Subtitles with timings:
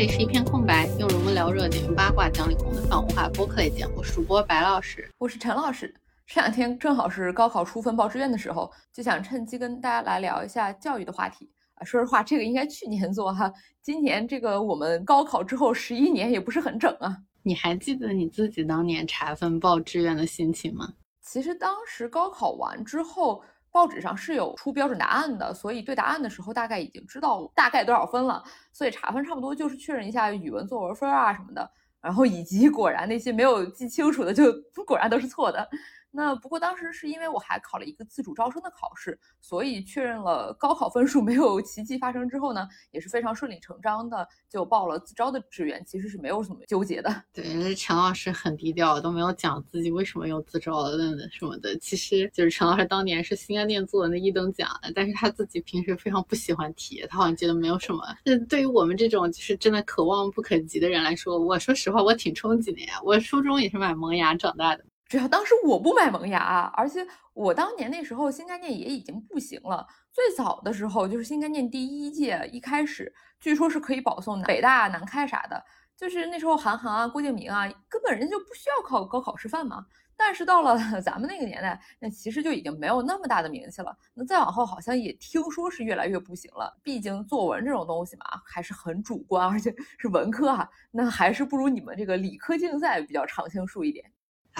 [0.00, 4.02] 里是一片空白，用人文聊热点，用八卦讲理工的泛文化播客类节目。
[4.02, 5.94] 主播白老师，我是陈老师。
[6.26, 11.84] 这两天正好是高考出分报志愿的时候，就想趁机跟大家来聊一下教育的话题啊。
[11.84, 13.52] 说实话，这个应该去年做哈，
[13.82, 17.14] 今年这个我们高考之后十一年也不是很整啊。
[17.42, 20.94] 你还记得你自己当年查分报志愿的心情吗？
[21.20, 23.42] 其实当时高考完之后。
[23.72, 28.42] 报纸上是有出标准答案的，所以对答案的时候大概已经知道大概多少分了，
[28.72, 31.70] 所以查分差不多就是确认一下语文作文分啊什么的，
[32.00, 34.52] 然后以及果然那些没有记清楚的就
[34.84, 35.68] 果然都是错的。
[36.10, 47.22] 那不过当时是因为我还考了一个自主招生的考试，所以确认了高考分数没有奇迹发生之后呢，也是非常顺理成章的就报了自招的志愿，其实是没有什么纠结的。
[47.32, 50.98] 对，陈老师很低调，都没有讲自己为什么用自招的
[51.30, 51.76] 什么的。
[51.78, 58.02] 其实就是陈老师当年是新概念做的一等奖，但是他自己平时非常不喜欢提，他好像觉得没有什么。
[58.24, 63.00] 那对于我们这种就是真的可望不可及的人来说，我说实话，我挺憧憬的呀。
[63.04, 64.84] 我初中也是买萌芽长大的。
[65.10, 69.84] 只要当时我不买萌芽，而且我当年那时候新概念也已经不行了。
[70.12, 75.60] 最早的时候就是新概念第一届一开始，据说是可以保送北大、南开啥的。
[75.96, 79.84] 就是那时候韩寒啊、郭敬明啊，根本人家就不需要考高考师范嘛。
[80.16, 83.92] 但是到了 咱们那个年代，那其实就已经没有那么大的名气了。
[84.14, 86.72] 那再往后好像也听说是越来越不行了。
[86.84, 94.08] 毕竟作文这种东西嘛，还是很主观，而且是文科啊，那还是不如你们这个理科竞赛比较常青树一点。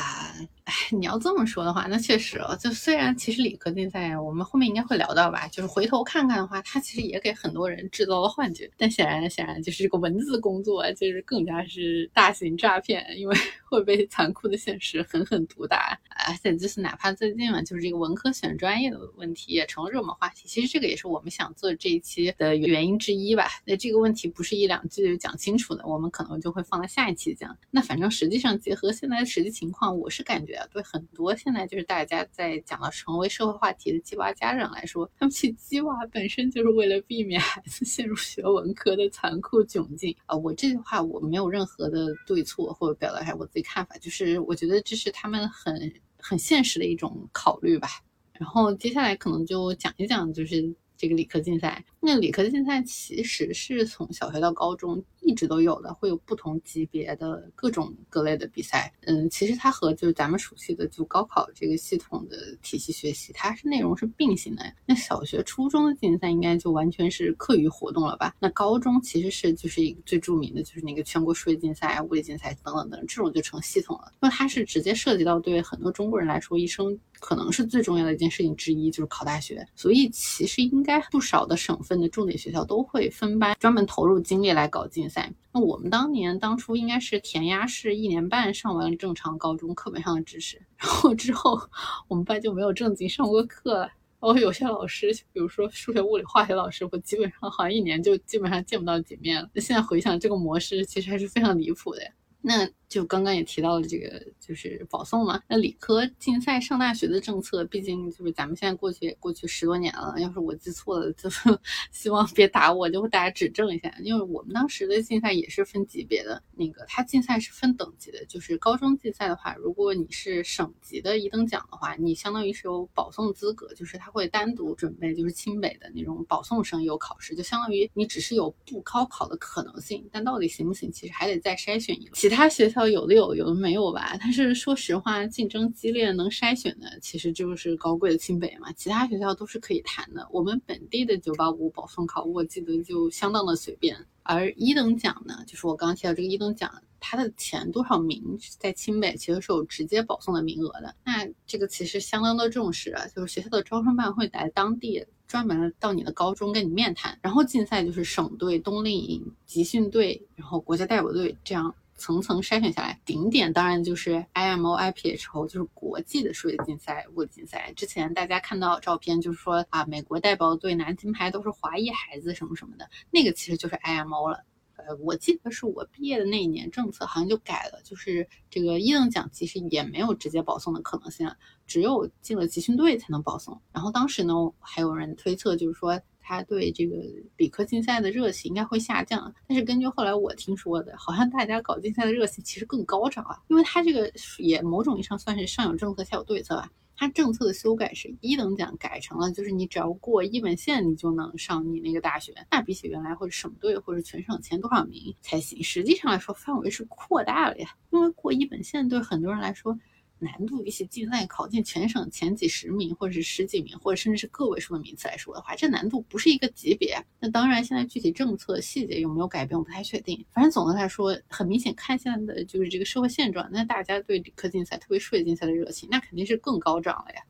[0.01, 0.35] 啊，
[0.65, 2.57] 哎，你要这么说的话，那确实哦。
[2.59, 5.47] 就虽然其实理科竞赛，我们后面应该会聊到吧。
[5.49, 8.71] 就是回头看看的话，它其实也给很多人制造了幻觉。
[8.79, 13.37] 但显然，显然就是这个文字工作，就是更加是大型诈骗，因为
[13.69, 15.99] 会被残酷的现实狠狠毒打。
[16.27, 20.49] 而且就是哪怕最近嘛，就是这个文科选专业的问题也成了热门话题。
[20.49, 23.49] 其实这个也是我们想做这一期的原因之一吧。
[23.67, 27.55] 那这个问题不是一两句就讲清楚的，我们可能就会放在下一期讲。
[27.71, 29.90] 那反正实际上结合现在的实际情况。
[29.99, 40.37] 我是感觉啊，对很多现在就是大家在讲到成为社会话题的鸡娃家长来说，他们去鸡娃本身就是为了避免孩子陷入学文科的残酷窘境啊。
[40.37, 47.89] 我这句话我没有任何的对错，或者表达一下我自己看法，就是我觉得这是他们很很现实的一种考虑吧。
[48.33, 51.83] 然后接下来可能就讲一讲，就是这个理科竞赛。
[51.99, 55.03] 那理科竞赛其实是从小学到高中。
[55.23, 58.91] 一直都有的，会有不同级别的各种各类的比赛。
[59.03, 64.65] 嗯，其实它和就是咱们熟悉的就高考这个系统的体系学习，它是内容是并行的。
[64.87, 68.35] 那小学、初中的竞赛应该就完全是课余活动了吧？
[68.41, 74.11] 那高中其实是就是一个最著名的就是那个全国数学竞赛、物理竞赛等等等，这种就成系统了。
[74.23, 79.65] 因为它是直接涉及到对很多中国人来说，一生可能是最重要的一件事情之一，就是考大学。
[79.77, 85.09] 所以其实应该不少的省份的重点学校都会分班专门投入精力来搞竞。
[85.09, 91.61] 赛那我们当年当初应该是填鸭式一年半上完正常高中课本上的知识，然后之后
[92.09, 93.91] 我们班就没有正经上过课了。
[94.21, 99.49] 然后有些老师，比如说数学、物理、化学老师，我基本上好像一年就基本上见不到几面了。
[99.55, 102.03] 那现在回想这个模式，其实还是非常离谱的。
[102.43, 105.41] 那就刚刚也提到了这个，就是保送嘛。
[105.47, 110.13] 那理科竞赛上大学的政策，毕竟就是咱们现在过去过去十多年了。
[110.19, 111.31] 要是我记错了，就
[111.93, 113.95] 希望别打我，就大家指正一下。
[114.03, 118.25] 因为我们当时的竞赛也是分级别的，那个它竞赛是分等级的。
[118.27, 132.11] 就是高中竞赛的话，如果你是省级的一等奖的话，你相当于是有保送资格，就是他会单独准备，就是清北的那种保送生有考试，就相当于你只是有不高考的可能性，但到底行不行，其实还得再筛选一轮。
[132.15, 132.80] 其他学校。
[132.89, 134.17] 有的有，有的没有吧。
[134.19, 138.73] 但是说实话，竞争激烈，能筛选的其实就是高贵的清北嘛。
[138.73, 140.27] 其他学校都是可以谈的。
[140.31, 143.97] 我们本地的985保送考，我记得就相当的随便。
[144.23, 146.71] 而一等奖呢，就是我刚刚提到这个一等奖，
[147.01, 150.95] 它的前多少名在清北其实是有直接保送的名额的。
[151.05, 157.19] 那这个其实相当的重视啊，就是学校的招生办会来当地专门到你的高中跟你面谈。
[157.23, 161.75] 然后竞赛就是省队、冬令营、集训队，然后国家代表队这样。
[162.01, 167.73] 层层筛选下来，顶点当然就是 IMO、IPHO，就是国际的数学竞赛、物理竞赛。
[167.77, 174.43] 之前大家看到照片，就是说啊，美国代表队拿金牌都是华裔孩子什么什么的，那个其实就是 IMO 了。
[174.77, 181.37] 呃，我记得是我毕业的那一年，政策好像就改了，就是这个一等奖其实也没有直接保送的可能性了，
[181.67, 183.61] 只有进了集训队才能保送。
[183.73, 186.01] 然后当时呢，还有人推测，就是说。
[186.31, 186.95] 他对这个
[187.39, 196.71] 理科竞赛的热情应该会下降，但是根据后来我听说的，好像大家搞竞赛的热情其实更高涨啊，因为他这个也某种意义上算是上有政策下有对策吧。
[196.97, 202.33] 它政策的修改是一等奖改成了，就是你只要过一本线，你就能上你那个大学。
[202.51, 205.65] 那比起原来或者省队或者全省前多少名才行？
[205.65, 207.71] 实际上来说，范围是扩大了呀。
[207.91, 209.77] 因为过一本线对很多人来说。
[210.21, 216.97] 难度比起竞赛考进全省前几十名，或者是十几名，或者甚至是个位数的名次来说的话，这难度不是一个级别。
[217.19, 220.25] 那当然，现在具体政策细节有没有改变，我不太确定。
[220.31, 227.23] 反正总的来说，很明显看现在的就是这个社会现状，那大家对理科竞赛，特别数学竞赛的热情，那肯定是更高涨了呀。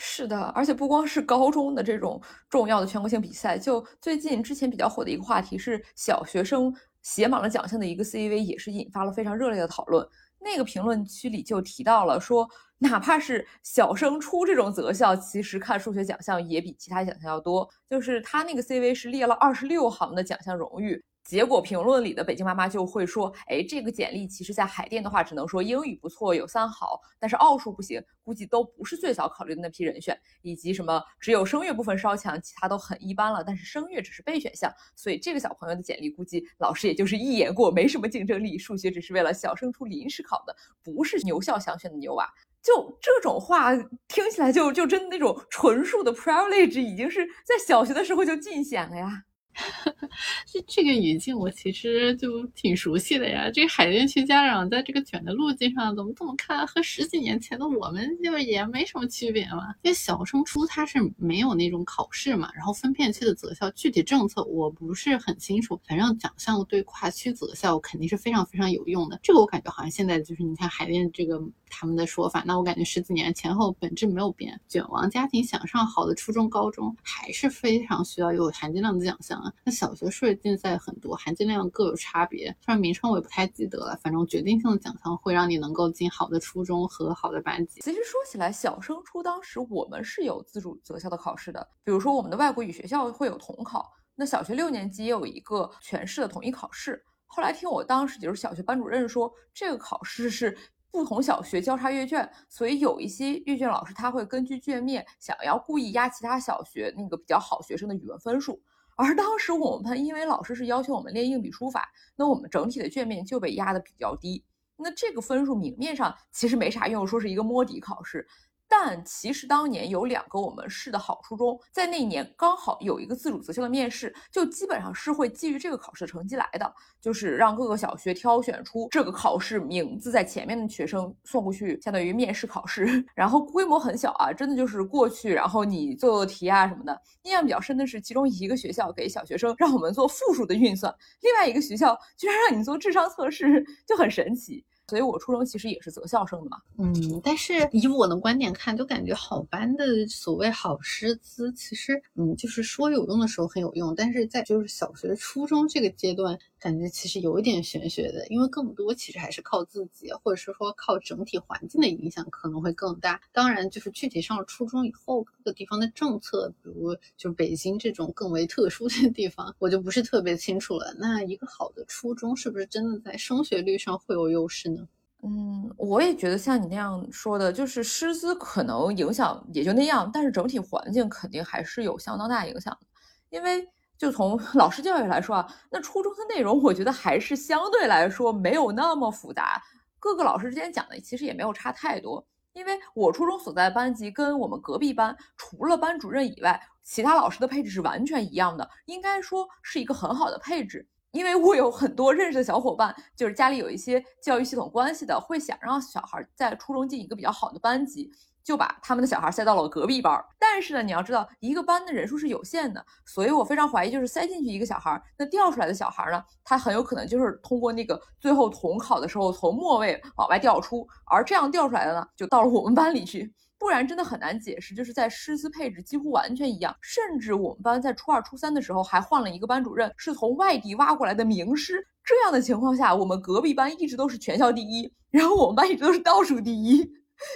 [0.00, 6.72] 是的，而且不光是高中的这种重要的全国性比赛，就最近之前比较火的一个话题是小学生
[7.02, 10.06] 写满了奖项的一个 C V，也是引发了非常热烈的讨论。
[10.40, 12.48] 那个评论区里就提到了说，
[12.78, 17.68] 哪怕是小升初这种择校，其实看数学奖项也比其他奖项要多。
[17.90, 21.04] 就是他那个 CV 是列了二十六行的奖项荣誉。
[21.28, 30.18] 结果评论里的北京妈妈就会说：“哎，这个简历其实在海淀的话，只能说英语不错，有三好，但是奥数不行，估计都不是最早考虑的那批人选。
[30.40, 33.44] 以及什么只有声乐部分稍强，其他都很一般了。
[33.44, 38.56] 但是声乐只是备选项，所以这个小朋友的简历估计老师也就是一眼过，没什么竞争力。
[38.56, 42.26] 数学只是为了小升初临时考的，不是牛校想选的牛娃。
[42.62, 43.76] 就这种话
[44.08, 49.24] 听起来就就真的那种纯属的 privilege，已经是在小学的时候就尽显了呀。”
[50.46, 53.50] 这这个语境我其实就挺熟悉的呀。
[53.52, 56.66] 这个海淀区家长在这个卷的路径上怎么这么看？
[56.66, 59.74] 和十几年前的我们就也没什么区别嘛。
[59.82, 65.80] 因为小升初它是没有那种考试嘛，然后分片区的择校具体政策我不是很清楚。
[65.86, 69.18] 反正奖项对跨区择校肯定是非常非常有用的。
[69.22, 74.58] 这个我感觉好像现在就是你看海淀这个他们的说法，那我感觉十几年前后本质没有变。
[74.68, 79.52] 卷王家庭想上好的初中高中还是非常需要有含金量的奖项啊。
[79.64, 87.80] 那小学数学竞赛很多，含金量各有差别，虽然名称我也不太记得了，反正决定性的奖项会让你能够进好的初中和好的班级。
[87.80, 97.04] 其实说起来，小升初当时我们是有自主择校的考试的，比如说我们的外国语学校会有统考，那小学六年级也有一个全市的统一考试。
[97.26, 100.56] 后来听我当时就是小学班主任说，这个考试是
[100.90, 108.60] 不同小学交叉阅卷，所以有一些阅卷老师他会根据卷面想要故意压其他小学那个比较好学生的语文分数。
[108.96, 114.44] 而当时我们班因为老师是要求我们练硬笔书法，那我们整体的卷面就被压的比较低。
[114.76, 118.26] 那这个分数明面上其实没啥用，说是一个摸底考试。
[118.68, 126.70] 但其实当年有两个我们市的好初中，在那一年刚好有一个自主择校的面试，就基本上是会基于这个考试的成绩来的，
[127.00, 132.86] 就是让各个小学挑选出这个考试名字在前面的学生送过去，相当于面试考试。
[133.16, 137.00] 然后规模很小啊，真的就是过去，然后你做做题啊什么的。
[137.22, 144.64] 印象比较深的是，其中一个学校给小学生让我们做复数的运算，另外一个学校居然让你做智商测试，就很神奇。
[144.88, 156.38] 所以我初中其实也是择校生的嘛，嗯，但是以我的观点看，就感觉好班的所谓好师资，其实嗯，就是说有用的时候很有用，但是在就是小学、初中这个阶段。
[156.60, 163.20] 感觉其实有一点玄学的，因为更多其实还是靠自己，或者是说靠整体环境的影响可能会更大。
[163.30, 170.92] 当然，就是具体上了初中以后，各个地方的政策，比如就北京这种更为特殊的地方，我就不是特别清楚了。
[170.98, 174.77] 那一个好的初中是不是真的在升学率上会有优势呢？
[175.22, 182.86] 嗯，我也觉得像你那样说的，就是师资可能影响也就那样，但是整体环境肯定还是有相当大影响的，
[183.30, 183.68] 因为。
[183.98, 189.60] 就从 老师教育来说啊，那初中的内容我觉得还是相对来说没有那么复杂，
[189.98, 192.24] 各个老师之间讲的其实也没有差太多。
[192.52, 200.86] 因为我初中所在班级跟我们隔壁班除了班主任以外，其他老师的配置是完全一样的，应该说是一个很好的配置。
[201.18, 208.12] 因为我有很多认识的小伙伴，就是家里有一些教育系统关系的，会想让小孩在初中进一个比较好的班级。
[208.44, 224.74] 就把他们的小孩塞到了隔壁班，但是呢，你要知道一个班的人数是有限的，所以我非常怀疑，就是塞进去一个小孩，那掉出来的小孩呢，他很有可能就是通过那个最后统考的时候从末位往外调出，而这样调出来的呢，就到了我们班里去，不然真的很难解释。
[224.74, 231.84] 就是在师资配置几乎完全一样，甚至我们班在初二、初三的时候还换了一个班主任，是从外地挖过来的名师。
[232.04, 236.82] 这样的情况下，我们隔壁班一直都是全校第一，然后我们班一直都是倒数第一。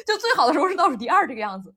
[0.07, 1.75] 就最好的时候是倒数第二这个样子，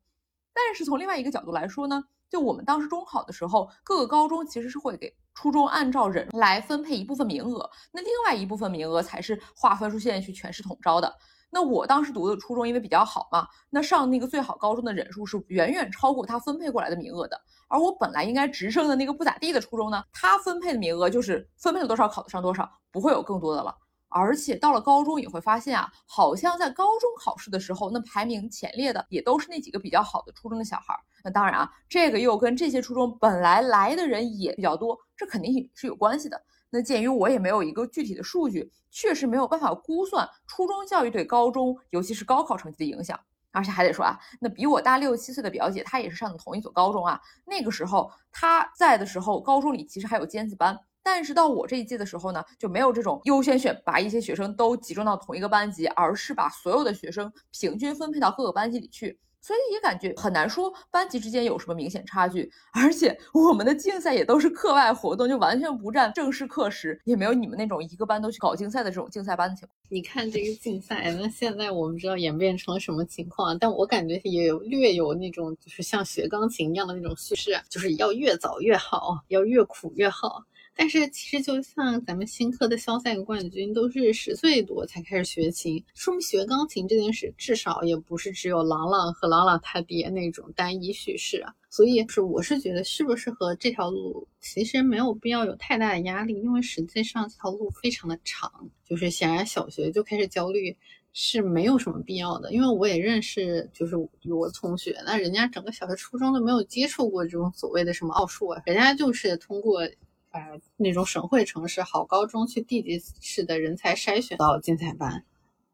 [0.54, 11.12] 但是从另外一个角度来说呢，就我们当时中考的时候，各个高中其实是会给初中按照人来分配一部分名额，那另外一部分名额才是划分数线去全市统招的。
[11.56, 17.42] 那我当时读的初中因为比较好嘛，那上那个最好高中的人数是远远超过他分配过来的名额的。
[17.70, 23.74] 而我本来应该直升的那个不咋地的初中呢，他分配的名额就是分配了多少考得上多少，不会有更多的了。
[24.10, 30.94] 而且到了高中也会发现啊，好像在高中考试的时候，那排名前列的也都是那几个比较好的初中的小孩。
[31.24, 36.38] 那当然啊，这个又跟这些初中本来来的人也比较多，这肯定是有关系的。
[36.70, 43.20] 那鉴于我也没有一个具体的数据，确实没有办法估算初中教育对高中，尤其是高考成绩的影响。
[43.52, 47.18] 而且还得说啊，那比我大六七岁的表姐，她也是上的同一所高中啊。
[47.46, 50.78] 那个时候她在的时候，高中里其实还有尖子班。
[51.02, 59.18] 但是到我这一届的时候呢，就没有这种优先选拔一些学生都集中到同一个班级，而是把所有的学生平均分配到各个班级里去。
[59.46, 62.52] 所以也感觉很难说班级之间有什么明显差距。
[62.74, 69.76] 而且我们的竞赛也都是课外活动，就完全不占正式课时，也没有你们那种一个班都去搞竞赛的这种竞赛班的情况。
[69.90, 73.56] 你看这个竞赛，那现在我们知道演变成了什么情况？
[73.60, 80.44] 但我感觉也有略有那种就是像学钢琴一样的那种叙事，就是要越早越好，要越苦越好。
[80.78, 91.54] 但是其实就像咱们新科的肖赛冠军都是十岁多才开始学琴，说明学钢琴这件事至少也不是只有郎朗和郎朗他爹那种单一叙事啊。
[91.70, 98.52] 所以是我是觉得适不适合这条路，其实没有必要有太大的压力，因为实际上这条路非常的长，
[98.86, 100.76] 就是显然小学就开始焦虑
[101.14, 102.52] 是没有什么必要的。
[102.54, 109.88] 因为我也认识就是我同学，那人家整个小学初中都没有接触过这种所谓的什么奥数啊，人家就是通过。
[110.36, 110.42] 把
[110.76, 115.24] 那种省会城市好高中去地级市的人才筛选到竞赛班，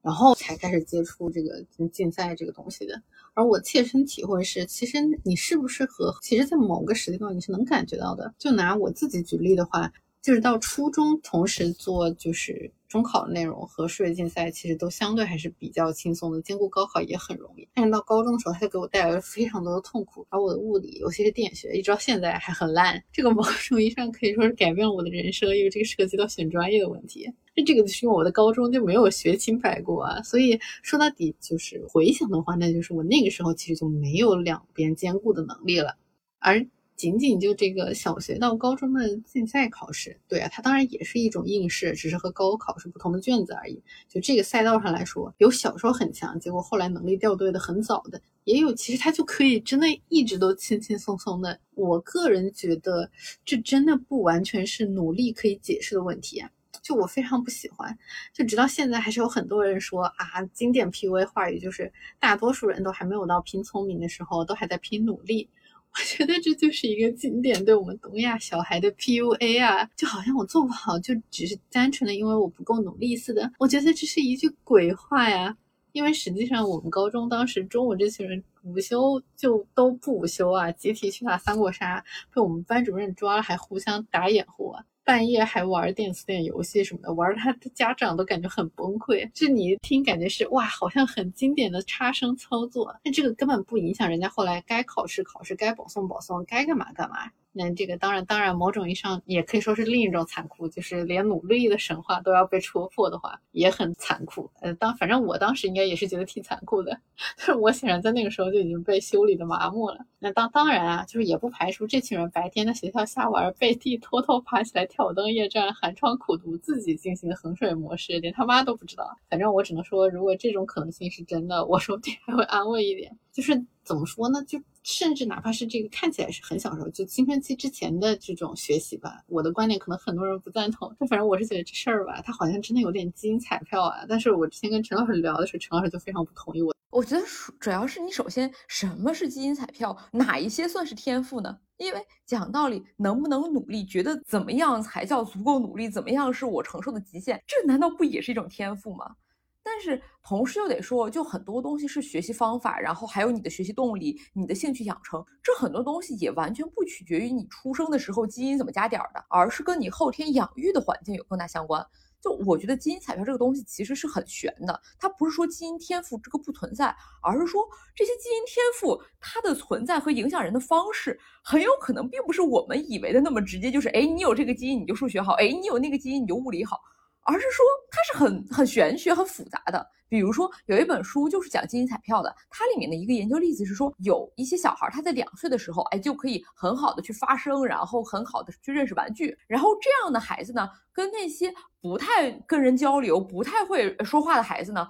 [0.03, 3.01] 然后才开始接触这个竞赛这个东西的。
[3.33, 8.35] 而我切身体会是，其实你适不适合，其实在某个时间段你是能感觉到的。
[8.37, 12.71] 就拿我自己举例的话，就是到初中同时做就是。
[12.91, 17.65] 中考的内容和数学竞赛其实都相对还是比较轻松的，兼顾高考也很容易。
[17.73, 23.01] 但是到高中的时候，它就给我带来了非常多的痛苦，而我的物理，尤其是电学，一直到现在还很烂。
[23.13, 27.31] 这个某种意义上可以说是改变了我的人生，因为这个涉及到选专业的问题。
[27.55, 35.95] 那这个就是因为我的高中就没有学清白过啊，所以说到底就是回想的话，那就是我那个时候其实就没有两边兼顾的能力了，
[36.39, 36.67] 而。
[37.01, 43.81] 仅仅就这个小学到高中的竞赛考试，对啊，它当然也是一种应试，只是和高考是不同的卷子而已。
[44.07, 51.59] 就这个赛道上来说，有小时候很强，结果后来能力掉队的很早的，也有其实他就可以真的一直都轻轻松松的。
[51.73, 53.09] 我个人觉得，
[53.43, 56.51] 这真的不完全是努力可以解释的问题啊。
[56.83, 57.97] 就我非常不喜欢，
[58.31, 65.49] 就直到现在还是有很多人说啊，经典 PUA 话语就是大多数人都还没有到拼聪明的时候，都还在拼努力。
[65.99, 73.51] 我觉得这就是一个经典对我们东亚小孩的 PUA 啊，就好像我做不好就只是单纯的因为我不够努力似的。
[73.59, 75.57] 我觉得这是一句鬼话呀，
[75.91, 82.01] 因为实际上我们高中当时中午这群人午休就都不午休啊，集体去打三国杀，
[82.33, 84.85] 被我们班主任抓了还互相打掩护啊。
[85.03, 89.29] 半夜还玩电子电游戏什么的，玩他的家长都感觉很崩溃。
[89.33, 97.31] 就你一听，感觉是哇，好像很经典的差生操作，但这个根本不影响人家后来该考试考试，该保送保送，该干嘛干嘛。
[97.53, 104.49] 那这个当然，当然，某种意义上也可以说是另一种残酷，就是连努力的神话都要被戳破的话，也很残酷。
[104.61, 106.97] 呃，当反正我当时应该也是觉得挺残酷的，
[107.37, 109.97] 但是我显然在那个时候就已经被修理的麻木了。
[110.19, 119.17] 那当当然啊，就是也不排除这群人白天在学校瞎玩，背地偷偷爬起来挑灯夜战、寒窗苦读，自己进行衡水模式，连他妈都不知道。
[119.29, 123.17] 反正我只能说，如果这种可能性是真的，我说不定还会安慰一点。
[123.33, 124.43] 就是怎么说呢？
[124.45, 124.59] 就。
[124.83, 134.03] 甚至哪怕是这个看起来是很小时候，就青春期之前的这种学习吧，我的观点可能很多人不赞同，但反正我是觉得这事儿吧，它好像真的有点基因彩票啊。
[134.09, 136.75] 但是我之前跟陈老师聊的时候，陈老师就非常不同意我。
[136.89, 137.23] 我觉得
[137.59, 141.59] 主要是你首先什么是基因彩票，哪一些算是天赋呢？
[141.77, 149.15] 因为讲道理，能不能努力，觉得怎么样才叫足够努力，怎么样是我承受的极限，这难道不也是一种天赋吗？
[149.63, 161.85] 但是同时又得说，就很多东西是学习方法，然后还有你的学习动力、你的兴趣养成，这很多东西也完全不取决于你出生的时候基因怎么加点儿的，而是跟你后天养育的环境有更大相关。
[162.19, 176.79] 就我觉得基因彩票这个东西其实是很玄的，它不是说基因天赋这个不存在，而是说这些基因天赋它的存在和影响人的方式，很有可能并不是我们以为的那么直接，就是哎你有这个基因你就数学好，哎你有那个基因你就物理好。
[177.23, 179.85] 而是说它是很很玄学、很复杂的。
[180.09, 189.37] 比如说有一本书就是讲基因彩票的，它里面的一个研究例子是说，有一些小孩他在两岁的时候，哎，就可以很好的去发声，然后很好的去认识玩具。
[189.47, 194.85] 然后这样的孩子呢，跟那些不太跟人交流、不太会说话的孩子呢，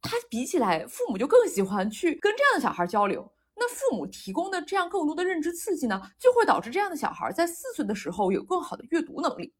[0.00, 3.30] 他比起来，父母就更喜欢去跟这样的小孩交流。
[3.54, 9.52] 那父母提供的这样更多的认知刺激呢，就会导致这样的小孩在四岁的时候有更好的阅读能力。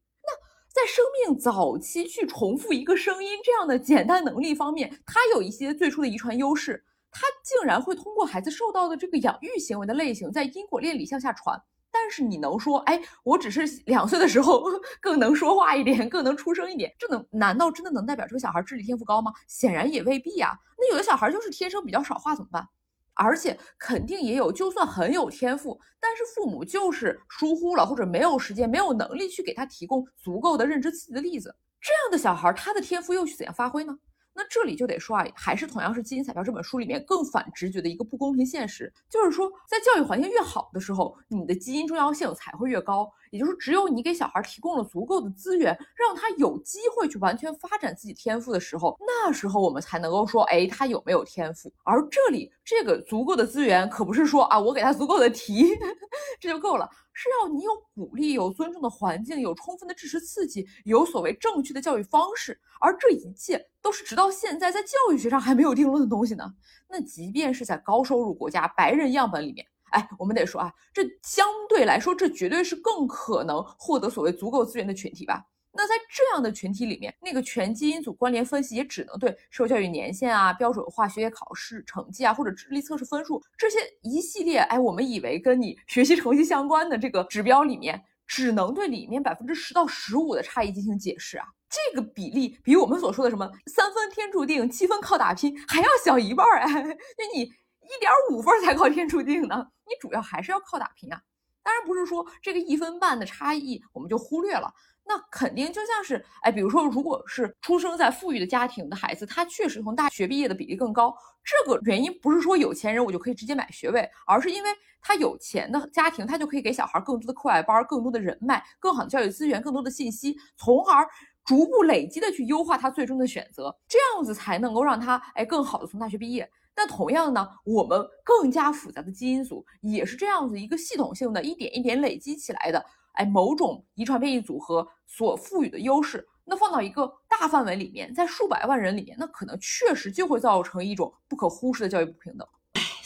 [0.73, 6.83] 在生命早期去重复一个声音这样的简单能力方面，它有一些最初的遗传优势。
[7.11, 11.61] 它竟然会通过孩子受到的这个养育行为的类型，在因果链里向下传。
[11.91, 14.63] 但是你能说，哎，我只是 两岁的时候
[14.99, 19.31] 更能说话一点，更能出声一点，这能难道真的能代表这个小孩智力天赋高吗？
[19.47, 20.59] 显然也未必呀。
[20.75, 22.67] 那有的小孩就是天生比较少话怎么办？
[23.15, 31.55] 而且肯定也有，就算很有天赋，但是父母就是疏忽了，或者没有时间、没有能力去给他提供足够的认知刺激的例子。
[31.79, 33.97] 这样的小孩，他的天赋又去怎样发挥呢？
[34.35, 43.07] 那这里就得说啊，还是同样是《基因彩票》这本书里面更反直觉的一个不公平现实，就是说，在教育环境越好的时候，你的基因重要性才会越高。
[43.33, 51.73] 也就是只有你给小孩提供了足够的资源，让他有机会去完全发展自己天赋的时候，那时候我们才能够说，哎，他有没有天赋？
[51.83, 55.65] 而这里这个足够的资源，可不是说啊，我给他足够的题，
[56.39, 62.59] 这就够了，是要你有鼓励、有尊重的环境、有充分的支持刺激、有所谓正确的教育方式。
[62.79, 66.53] 而这一切都是直到现在在教育学上还没有定论的东西呢。
[66.87, 69.65] 那即便是在高收入国家白人样本里面。
[69.93, 75.43] 哎，我们得说啊，这相对来说，这绝对是更可能获得所谓足够资源的群体吧？
[75.75, 91.45] 那在这样的群体里面，那个全基因组关联分析也只能对受教育年限啊、标准化学业考试成绩啊，或者智力测试分数这些一系列，哎，我们以为跟你学习成绩相关的这个指标里面，只能对里面百分之十到十五的差异进行解释啊。
[91.67, 96.71] 这个比例比我们所说的什么三分天注定，七分靠打拼还要小一半儿哎，
[97.17, 97.51] 那你。
[97.83, 101.21] 一点五分才靠天注定呢，你主要还是要靠打拼啊。
[101.61, 104.69] 当然不是说这个一分半的差异我们就忽略了，
[105.05, 111.15] 那肯定就像是，哎，比如说如果是出生在富裕的家庭的孩子，他确实从大学毕业的比例更高。
[111.41, 114.69] 这个原因不是说有钱人我就可以直接买学位，而是因为
[115.01, 121.07] 他有钱的家庭，他就可以给小孩更多的课外班、更多的人脉、更好的教育资源、更多的信息，从而
[121.45, 126.49] 逐步累积的去优化他最终的选择，这样子才能够让他哎更好的从大学毕业。
[126.75, 132.83] 那同样呢，我们更加复杂的基因组也是这样子一个系统性的，一点一点累积起来的。
[133.13, 142.47] 哎，某种遗传变异组合所赋予的优势，那放到一个大范围里面，在数百万人里面，那可能确实就会造成一种不可忽视的教育不平等。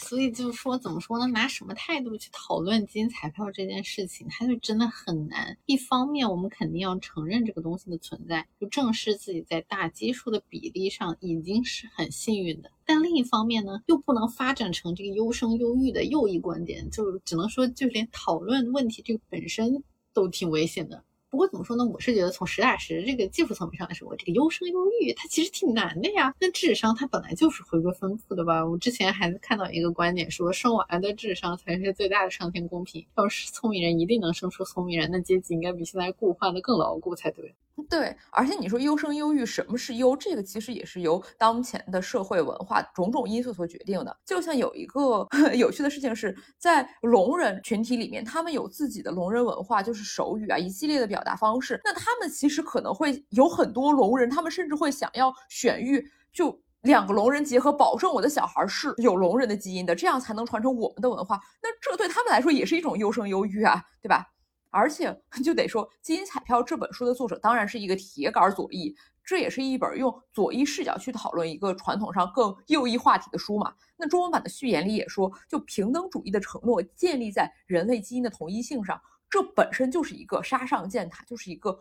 [0.08, 1.28] 所以就是说，怎么说呢？
[1.28, 5.58] 拿什么态度去讨论基因彩票这件事情，它就真的很难。
[5.66, 12.72] 一方面，我们肯定要承认这个东西的存在，就正视自己在大基数的比例上已经是很幸运的。
[12.86, 21.04] 但另一方面呢，又不能发展成这个优生优育的又一观点，就只能说，就连讨论问题这个本身都挺危险的。
[21.38, 21.86] 不过怎么说呢？
[21.86, 26.34] 我是觉得从实打实这个技术层面上来说，这个优生优育它其实挺难的呀。
[26.42, 28.66] 那智商它本来就是回归分布的吧？
[28.66, 33.06] 我之前还看到一个观点说，生娃的智商才是最大的上天公平。
[33.16, 37.54] 要是聪明人一定能生出聪明人，那阶级应该比现在固化的更牢固才对。
[37.84, 40.16] 对，而且你说优生优育，什么是优？
[40.18, 44.18] 这个其实也是由当前的社会文化种种因素所决定的。
[44.26, 51.80] 就像有一个 有趣的事情是，在聋人群体里面，他们有自己的聋人文化，就是手语啊，一系列的表达方式。
[51.84, 61.40] 那他们其实可能会有很多聋人，他们甚至会想要选育，就两个聋人结合，保证我的小孩是有聋人的基因的，这样才能传承我们的文化。
[61.62, 64.26] 那这对他们来说也是一种优生优育啊，对吧？
[64.70, 73.74] 而且就得说，《基因彩票》这本书的作者当然是一个铁杆左翼，这也是一本用左翼视角去讨论一个传统上更右翼话题的书嘛。
[73.98, 81.78] 那中文版的序言里也说，就平等主义的承诺建立在人类基因的同一性上，这本身就是一个杀上箭塔，就是一个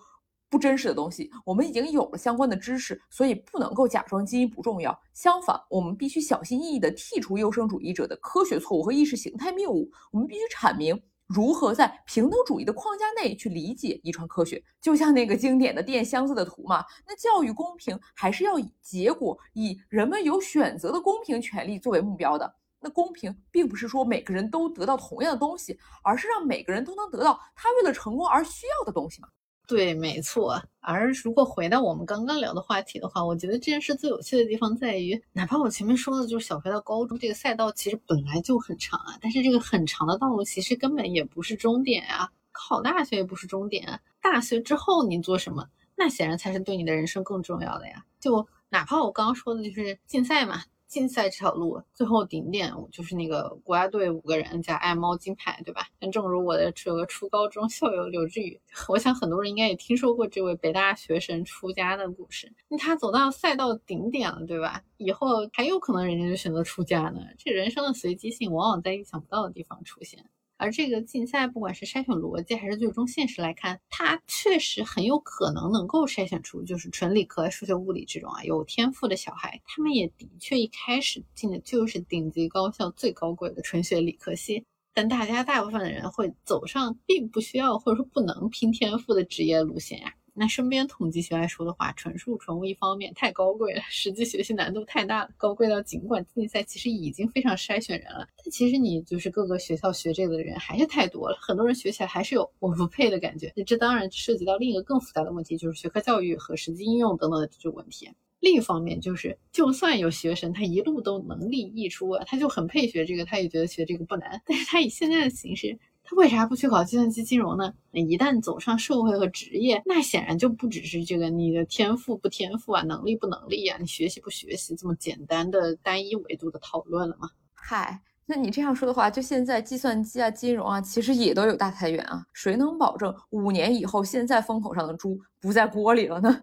[0.49, 1.31] 不真实的东西。
[1.45, 4.99] 我们已经有了相关的知识，所以不能够假装基因不重要。
[5.13, 9.91] 相反，我们必须小心翼翼地剔除优生主义者的科学错误和意识形态谬误。
[10.11, 11.01] 我们必须阐明。
[11.27, 14.63] 如何在平等主义的框架内去理解遗传科学？
[14.81, 16.85] 就像那个经典的电箱子的图嘛。
[17.07, 22.55] 那教育公平还是要以结果、以人们有选择的公平权利作为目标的。
[22.79, 29.29] 那公平并不是说每个人都得到同样的东西，而是让每个人都能得到他为了成功而需要的东西嘛。
[29.67, 30.63] 对，没错。
[30.81, 48.05] 而如果回到我们刚刚聊的话题的话，我觉得这件事最有趣的地方在于，哪怕我前面说的就是小学到高中这个赛道其实本来就很长啊，但是这个很长的道路其实根本也不是终点啊，考大学也不是终点，大学之后你做什么，那显然才是对你的人生更重要的呀。
[48.21, 50.63] 就哪怕我刚刚说的就是竞赛嘛。
[50.87, 55.89] 竞赛这条路，最后顶点就是那个国家队五个人加爱猫金牌，对吧？
[55.99, 62.53] 但正如我的这个初高中校友刘志宇， 我想很多人应该也听说过这位北大学生出家的故事。
[62.69, 64.83] 那他走到赛道顶点了，对吧？
[64.97, 67.21] 以后还有可能人家就选择出家呢。
[67.37, 70.25] 这人生的随机性往往在意想不到的地方出现。
[70.59, 79.61] 而这个竞赛，不管是筛选逻辑还是最终现实来看，它确实很有可能能够筛选出就是纯理科、数学、物理这种啊有天赋的小孩。
[79.67, 84.65] 他们也的确一开始进的就是顶级高校最高贵的纯学理科系。
[84.95, 90.15] 但大家大部分的人会走上并不需要或者说不能拼天赋的职业路线呀。
[90.39, 103.53] 那身边统计学来说的话，纯数纯物一方面太高贵了，实际学习难度太大了，高贵到尽管竞赛其实已经非常筛选人了，但其实你就是各个学校学这个的人还是太多了，很多人学起来还是有我不配的感觉。
[103.65, 108.11] 这当然涉及到另一个更复杂的问题，就是学科教育和实际应用等等的这种问题。
[108.41, 115.79] 另一方面就是，就算有学生他一路都能力溢出啊，他就很配学这个，他也觉得学这个不难，但是他以现在的形式。
[116.09, 117.75] 他为啥不去搞计算机金融呢？
[117.91, 127.29] 那一旦走上社会和职业，那显然就不只是这个你的天赋不天赋啊，能力不能力啊，你学习不学习这么简单的单一维度的讨论了吗？
[127.55, 136.41] 嗨，那你这样说的话，就现在计算机啊、金融啊，其实也都有大裁员啊，谁能保证五年以后现在风口上的猪不在锅里了呢？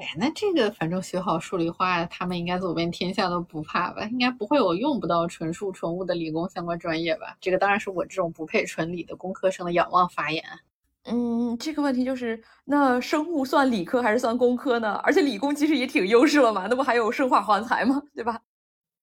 [0.00, 4.02] 哎，那这个反正学好数理化，他们应该走遍天下都不怕吧？
[4.10, 7.36] 应该不会有用不到纯数纯物的理工相关专业吧？
[7.38, 10.42] 这个当然是我这种不配纯理的工科生的仰望发言。
[11.04, 14.94] 嗯，这个问题就是，那生物算理科还是算工科呢？
[15.04, 18.02] 而且理工其实也挺优势了嘛，那不还有生化环材吗？
[18.14, 18.40] 对吧？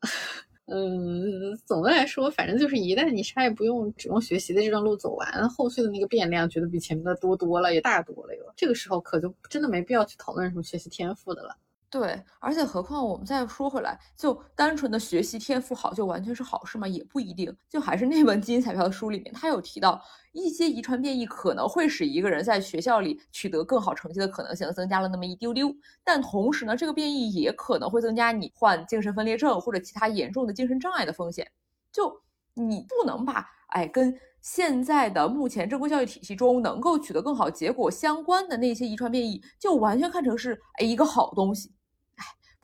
[0.69, 8.53] 嗯，总的来说，反正就是一旦你啥也不用，只用学习的这段路走完，后续的那个变量觉得比前面的多多了，也大多了哟。
[8.56, 11.56] 这个时候可就真的没必要去讨论什么学习天赋的了。
[11.89, 16.86] 对，而且何况我们再说回来，就单纯的学习天赋好就完全是好事吗？
[16.86, 17.56] 也不一定。
[17.69, 20.02] 就还是那本基因彩票的书里面，他有提到
[20.34, 25.73] 一些遗传变异可能会使一个人在学校里取得更好成绩的可能性增加了那么一丢丢，
[26.04, 31.50] 但同时呢，这个变异也可能会增加你患精神分裂症或者其他严重的精神障碍的风险。
[31.89, 32.21] 就
[32.54, 41.71] 你不能把哎跟现在的目前正规教育体系中能够取得更好结果相关的那些遗传变异，就完全看成是哎一个好东西。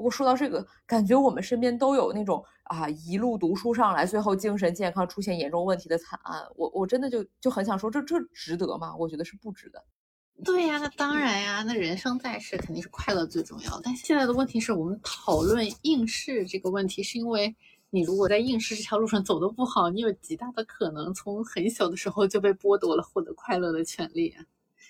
[0.03, 6.45] 不过说到这个，感觉我们身边都有那种啊一路读书上来，最后精神健康出现严重问题的惨案。
[6.57, 8.93] 我我真的就就很想说，这这值得吗？
[8.97, 9.81] 我觉得是不值得。
[10.43, 13.79] 对呀，那当然呀，那人生在世肯定是快乐最重要。
[13.81, 17.55] 但现在的问题是我们讨论应试这个问题，是因为
[17.89, 24.35] 你如果在应试这条路上走得不好，你有极大的可能从很小的时候就被剥夺了获得快乐的权利。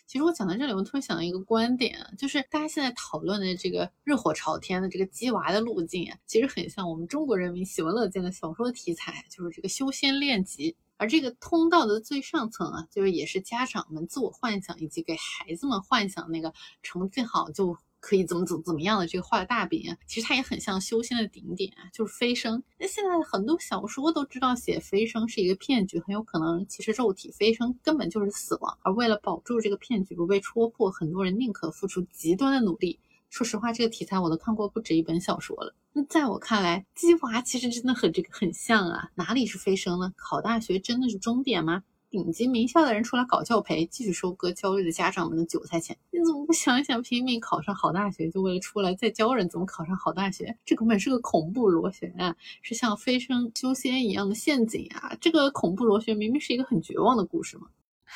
[0.05, 10.75] 其实我讲到这里，我突然想到一个观点，就是大家现在讨论的这个热火朝天的这个鸡娃的路径啊，其实很像我们中国人民喜闻乐见的小说题材，就是这个修仙练级。
[10.97, 17.75] 而这个通道的最上层啊，就是也是家长们自我幻想以及给孩子们幻想那个成绩好就。
[18.03, 22.61] 可以怎么怎么怎么样的这个画的大饼，其实它也很像修仙的顶点啊，就是飞升。
[22.77, 28.77] 那现在很多小说都知道写飞升是一个骗局，很有可能其实肉体飞升根本就是死亡。
[28.81, 32.99] 而为了保住这个骗局不被戳破，很多人宁可付出极端的努力。
[33.29, 35.73] 说实话，这个题材我都看过不止一本小说了。
[35.93, 40.13] 那在我看来，鸡娃其实真的和这个很像啊，哪里是飞升呢？
[40.17, 41.83] 考大学真的是终点吗？
[42.13, 45.97] 顶级名校的人出来搞教培，继续收割焦虑的家长们的韭菜钱。
[46.11, 50.55] 你怎么不想一想，拼命考上好大学，就为了出来再教人怎么考上好大学？
[50.63, 55.17] 这根本是个恐怖螺旋啊，是像飞升修仙一样的陷阱啊！
[55.19, 57.65] 这个恐怖螺旋明明是一个很绝望的故事嘛？
[58.05, 58.11] 唉，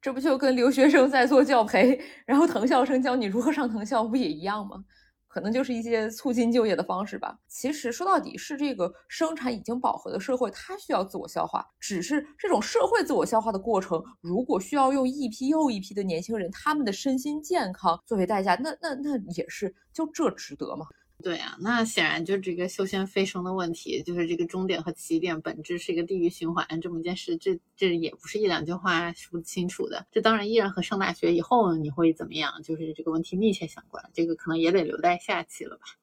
[0.00, 4.84] 这不就跟留学生在做教培，然后藤校生教你如何上藤校，不也一样吗？
[5.30, 7.38] 可能就是一些促进就业的方式吧。
[7.46, 11.64] 其实说到底是这个生产已经饱和的社会，它需要自我消化。
[11.78, 20.84] 只是这种社会自我消化的过程，如果需要用一批又一批的年轻人他们的身心健康作为代价，那那那也是就这值得吗？
[21.22, 30.06] 对啊，那显然就这个修仙飞升的问题，就是这个终点和起点本质是一个地域循环这么件事，这这也不是一两句话说不清楚的。
[30.10, 35.99] 这当然依然和上大学以后你会怎么样，就是这个问题密切相关，这个可能也得留待下期了吧。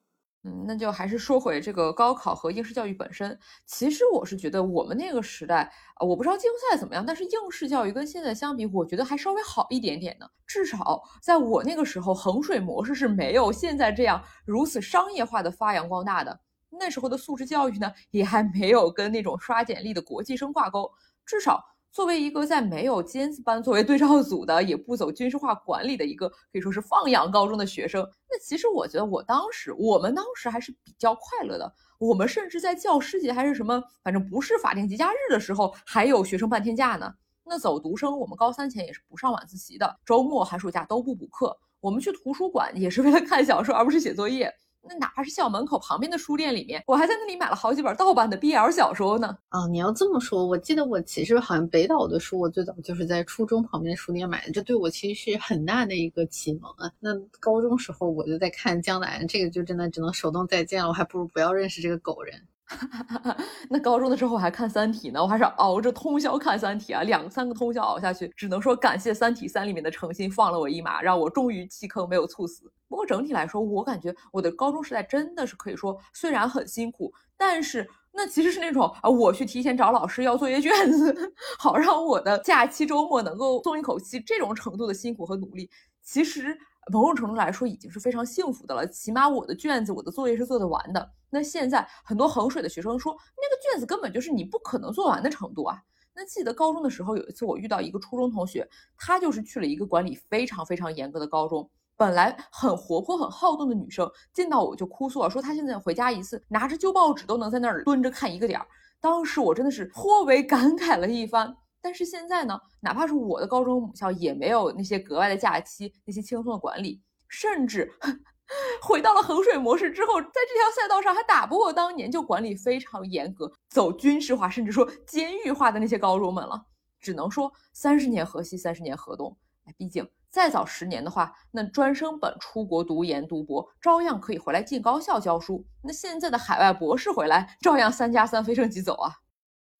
[0.48, 3.38] 嗯，那就还是说回这个高考和应试教育本身。
[3.66, 10.26] 其实我是觉得我们那个时代，我不知道竞赛怎么样，但是应试教育跟现在相比，我觉得还稍微好一点点呢。
[10.46, 16.40] 至少在我那个时候，衡水模式是没有现在这样如此商业化的发扬光大的。
[16.70, 20.90] 那时候的素质教育呢，也还没有跟那种刷简历的国际生挂钩。
[21.26, 21.62] 至少。
[21.98, 31.74] 作为一个在没有尖子班作为对照组的，也不走军事化管理的一个可以说是放养高中的学生，那其实我觉得我当时，我们当时还是比较快乐的。
[31.98, 37.12] 我们甚至在教师节还是什么，反正不是法定节假日的时候，还有学生半天假呢。
[37.44, 41.58] 那走读生，我们高三前也是不上晚自习的，周末寒暑假都不补课。
[41.80, 44.48] 我们去图书馆也是为了看小说，而不是写作业。
[44.82, 49.36] 那哪怕是校门口旁边的书店里面，我还在那里买了好几本盗版的 BL 小说呢。
[49.48, 56.90] 啊，你要这么说，我记得我其实好像北岛的书，我最早就是在初中旁边书店买的，这对我其实是很大的一个启蒙啊。
[57.00, 62.40] 那高中时候我就在看江南，这个就真的只能手动再见了，我还不如不要认识这个狗人。
[63.70, 72.70] 那高中的时候我还看《三体》呢，我还是熬着通宵看《三体》啊，两三个通宵熬下去，只能说感谢《三体三》里面的诚心放了我一马，让我终于弃坑没有猝死。
[72.86, 85.70] 不过整体来说，我感觉我的高中时代真的是可以说，虽然很辛苦，但是那其实是那种啊，我去提前找老师要作业卷子， 好让我的假期周末能够松一口气，这种程度的辛苦和努力，
[86.02, 86.58] 其实。
[86.90, 88.86] 某种程度来说，已经是非常幸福的了。
[88.86, 91.10] 起码我的卷子、我的作业是做得完的。
[91.30, 95.78] 那现在很多衡水的学生说，那个卷子根本就是你不可能做完的程度啊。
[96.14, 101.70] 那记得高中的时候，有一次我遇到一个初中同学，他就是去了一个管理非常非常严格的高中。
[101.96, 108.66] 本来很活泼、很好动的女生，见到我就哭诉，说她现在回家一次，拿着旧报纸都能在那儿蹲着看一个点儿。
[109.00, 111.56] 当时我真的是颇为感慨了一番。
[111.80, 117.90] 但是现在呢，哪怕是我的高中母校，也没有那些格外的假期，那些轻松的管理，甚至
[118.82, 126.64] 回到了衡水模式之后，在这条赛道上还打不过当年就管理非常严格、走军事化，甚至说监狱化的那些高中们了。
[127.00, 129.36] 只能说三十年河西，三十年河东。
[129.66, 135.64] 哎，毕竟再早十年的话，那专升本出国读研读博，照样可以回来进高校教书。
[135.82, 139.12] 那现在的海外博士回来，照样三加三飞升即走啊。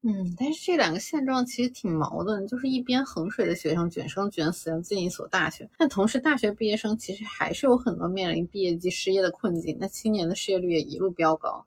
[0.02, 11.64] 嗯，但是这两个现状其实挺矛盾，就是一边衡水的学生卷生卷死要进一所大学，但同时大学毕业生其实还是有很多面临毕业季失业的困境，那青年的失业率也一路飙高，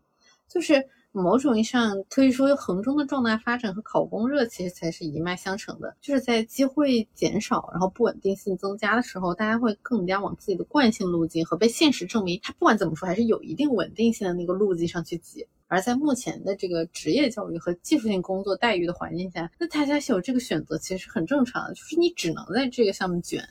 [0.47, 15.45] 就是某种意义上可以说衡中的壮大发展和考公热其实才是一脉相承的，就是在机会减少，然后不稳定性增加的时候，大家会更加往自己的惯性路径和被现实证明它不管怎么说还是有一定稳定性的那个路径上去挤。
[15.71, 23.41] 而在目前的这个职业教育和技术性工作待遇的环境下，那大家有这个选择其实很正常的，就是你只能在这个上面卷。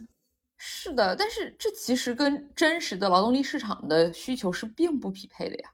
[0.59, 5.71] 是的，但是这其实跟真实的劳动力市场的需求是并不匹配的呀。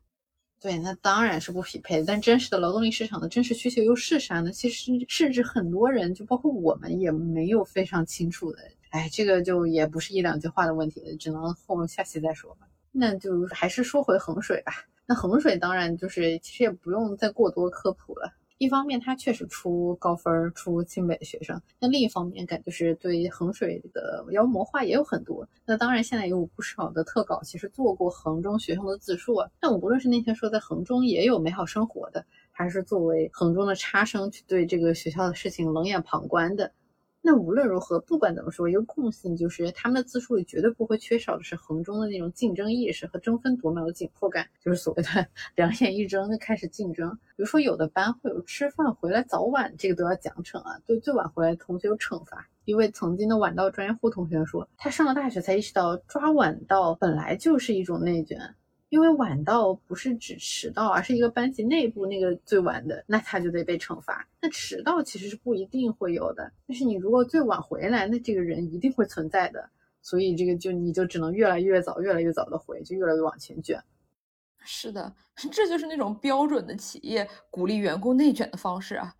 [0.60, 2.04] 对，那当然是不匹配的。
[2.06, 4.52] 但真实的劳动力市场的真实需求又是啥呢？
[4.52, 8.58] 其实甚至很多人，就包括我们，也没有非常清楚的。
[8.90, 12.68] 哎，这个就也不是一两句话的问题，只能后面下期再说吧。
[12.92, 14.72] 那就还是说回衡水吧。
[15.06, 18.32] 那衡水当然就是其实也不用再过多科普了。
[18.58, 25.46] 一方面，它确实出高分、出清北的学生；那另一方面，感就是对衡水的妖魔化也有很多。
[25.66, 29.50] 那当然，现在也有不少的特稿其实做过衡中学生的自述啊。
[29.60, 36.72] 但无论是那些说在衡中也有美好生活的，还是作为衡中的差生去对这个学校的事情冷眼旁观的。
[37.28, 45.08] 那无论如何，不管怎么说，一个共性就是他们的自述里绝对不会缺少的是衡中的那种竞争意识和争分夺秒的紧迫感，就是所谓的
[45.56, 47.10] 两眼一睁就开始竞争。
[47.34, 52.48] 比如说，有的班会有吃饭回来早晚，这个都要奖惩啊，对最晚回来的同学有惩罚。
[52.64, 58.54] 一位曾经的晚到专业户同学说，他上了大学才意识到，抓晚到本来就是一种内卷。
[58.96, 64.26] 因为晚到不是指迟到，而是一个班级内部那个最晚的，那他就得被惩罚。
[64.40, 69.68] 那迟到其实是不一定会有的，但是你如果最晚回来，那这个人一定会存在的。
[70.00, 73.78] 所以这个就你就只能越来越早、越来越早的回，就越来越往前卷。
[74.64, 75.12] 是的，
[75.52, 79.14] 这就是那种标准的企业鼓励员工内卷的方式啊。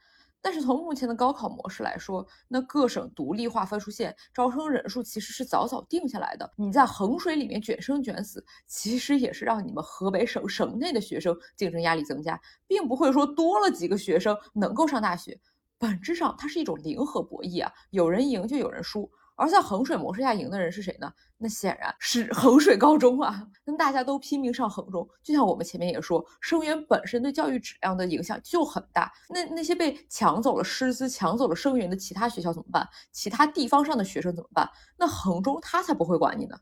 [0.47, 6.49] 但是从目前的高考模式来说，那各省独立划分数线，招生人数其实是早早定下来的。
[6.55, 15.37] 你在衡水里面卷生卷死，其实也是让你们河北省省内的学生竞争压力增加，并不会说多了几个学生能够上大学。
[15.79, 19.11] 本质上，它是一种零和博弈啊，有人赢就有人输。
[19.37, 21.13] 而在衡水模式下赢的人是谁呢？
[21.39, 23.47] 那显然是 衡水高中啊！
[23.65, 29.13] 那大家都拼命上衡中，就像我们前面也说，生源本身对教育质量的影响就很大。
[29.29, 32.89] 那那些被抢走了师资、抢走了生源的其他学校怎么办？
[33.13, 34.69] 其他地方上的学生怎么办？
[34.97, 36.59] 那衡中他才不会管你呢。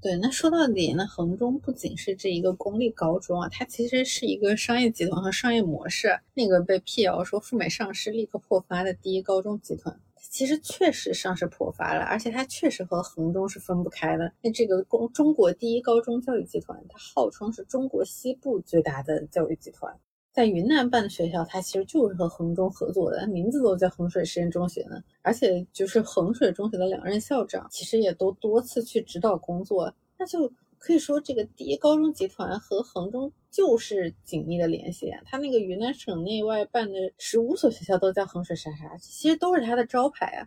[0.00, 6.20] 对，那说到底，那衡中不仅是这一个公立高中啊，它其实是一个商业集团和商业模式。
[6.34, 9.98] 那个被辟谣说赴美上市立刻破发的第一高中集团。
[10.30, 14.32] 其实确实上市破发了，而且它确实和衡中是分不开的。
[14.42, 19.94] 那这个公中国第一高中教育集团，它号称是中国西部最大的教育集团，
[20.32, 25.02] 在云南办的学校，它其实就是和衡中合作的，名字都叫衡水实验中学呢。
[25.22, 30.52] 而且就是衡水中学的两任校长，其实也都多次去指导工作，那就。
[30.86, 35.20] 可以说，这个第一高中集团和衡中就是紧密的联系啊。
[35.24, 40.46] 他那个云南省内外办的十五所学校都叫衡水啥啥，其实都是他的招牌啊。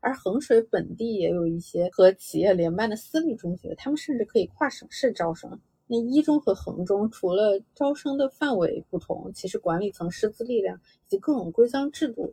[0.00, 5.60] 而衡水本地也有一些和企业联办的私立中学，他们甚至可以跨省市招生。
[5.88, 12.32] 那一中和衡中除了招生的范围不同，其实管理层、师资力量以及各种规章制度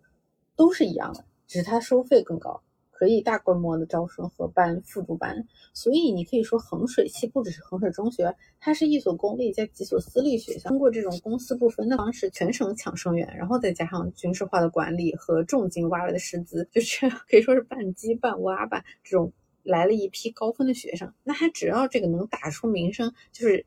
[0.55, 2.61] 都是一样的，只是它收费更高。
[2.97, 19.31] 可以大规模的招生和办附读班，所以你可以说衡水系不只是衡水中学，它是一所公立加几所私立学校，通过这种公私不分的方式，全省抢生源，然后再加上军事化的管理和重金挖来的师资，就是可以说是半鸡半挖吧，这种
[19.61, 23.63] 来了一批高分的学生，那他只要这个能打出名声，就是。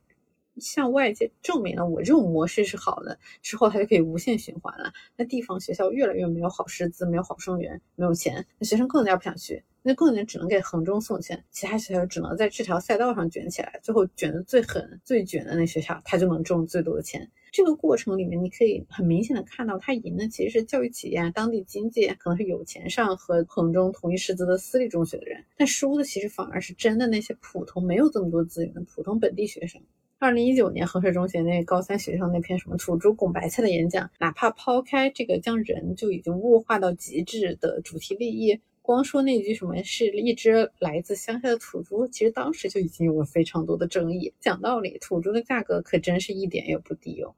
[0.59, 4.93] 向外界证明了我这种模式是好的之后，它就可以无限循环了。
[5.17, 17.31] 那地方学校越来越没有好师资，没有好生源，没有钱，那学生更加不想去，那更加只能给衡中送钱，其他学校只能在这条赛道上卷起来，最后卷的最狠、最卷的那学校，他就能挣最多的钱。
[17.53, 29.83] 这个过程里面，你可以很明显的看到，他赢的其实是教育企业、当地经济，可能是有钱上和衡中同一师资的私立中学的人，但输的其实反而是真的那些普通没有这么多资源的普通本地学生。
[30.21, 44.31] 二零一九年衡水中学那高三学生那篇什么土猪拱白菜的演讲，哪怕抛开这个将人就已经物化到极致的主题立意，光说那句什么是一只来自乡下的土猪，其实当时就已经有了非常多的争议。
[44.39, 47.35] 讲道理，土猪的价格可真是一点也不低哦。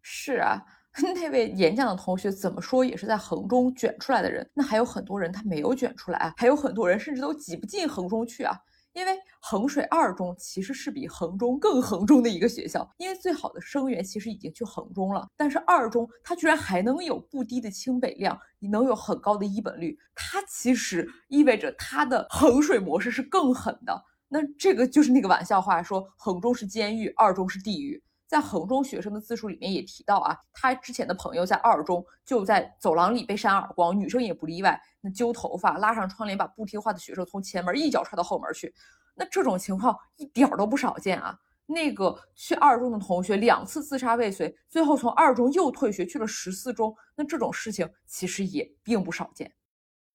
[0.00, 0.64] 是啊，
[1.16, 8.56] 那位演讲的同学怎么说也是在衡中卷出来的人，那还有很多人他没有卷出来，还有很多人甚至都挤不进衡中去啊。
[8.92, 24.04] 因为衡水二中其实是比衡中更衡中的一个学校，因为最好的生源其实已经去衡中了，但是二中它居然还能有不低的清北量，你能有很高的一本率，它其实意味着它的衡水模式是更狠的。
[24.28, 28.02] 那这个就是那个玩笑话，说衡中是监狱，二中是地狱。
[28.30, 34.80] 在衡中学生的自述里面也提到啊，他之前的朋友在二中就在走廊里被扇耳光，女生也不例外。
[35.00, 38.72] 那揪头发、拉上窗帘，把不听话的学生从前门一脚踹到后门去。
[39.16, 41.36] 那这种情况一点都不少见啊。
[41.66, 46.94] 那个去二中的同学两次自杀未遂，最后从二中又退学去了十四中。
[47.16, 49.52] 那这种事情其实也并不少见。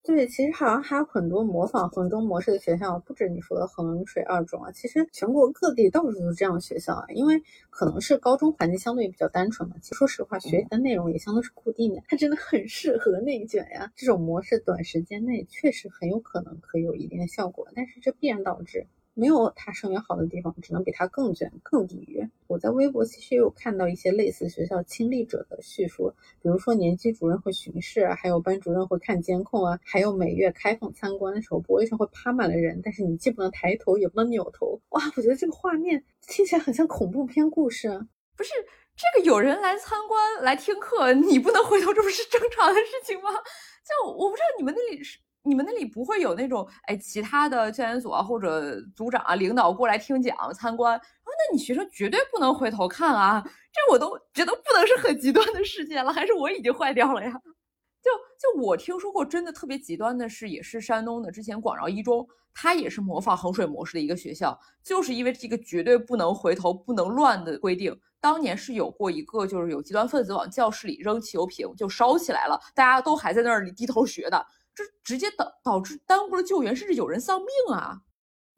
[0.06, 7.06] 对，其实好像还有很多模仿衡中模式的学校，不止你说的衡水二中啊，其实全国各地到处都是这样的学校啊。
[7.10, 7.42] 因为
[7.72, 13.92] 可能是高中环境相对比较单纯嘛，其实说实话，学习的内容也相对是固定的，它真的很适合内卷呀。
[13.96, 18.86] 这种模式短时间内确实很有可能可以有一定的效果，但是这必然导致。
[19.16, 22.30] 没有他生源好的地方，只能比他更卷、更地狱。
[22.48, 34.80] 我在微博其实也有看到一些类似学校亲历者的叙述，比如说年级主任会巡视啊，还有班主任会看监控啊，还有每月开放参观的时候，玻璃上会趴满了人，但是你既不能抬头，也不能扭头。
[34.90, 37.90] 哇，我觉得这个画面听起来很像恐怖片故事。
[38.36, 38.52] 不是
[38.98, 43.32] 这个有人来参观来听课，你不能回头，这不是正常的事情吗？
[43.32, 45.20] 就我不知道你们那里是。
[45.46, 57.32] 你们那里不会有那种哎，其他的教研所啊或者组长啊领导过来听讲参观，说那你学生绝对不能回头看啊，这我都觉得不能是很极端的事件了，还是我已经坏掉了呀？
[58.02, 74.46] 就就我听说过真的特别极端的是，也是山东的之前广饶一中，它也是模仿衡水模式的一个学校，就是因为这个绝对不能回头、不能乱的规定，当年是有过一个就是有极端分子往教室里扔汽油瓶就烧起来了，大家都还在那里低头学的。
[74.76, 78.02] 这直接导导致耽误了救援，甚至有人丧命啊！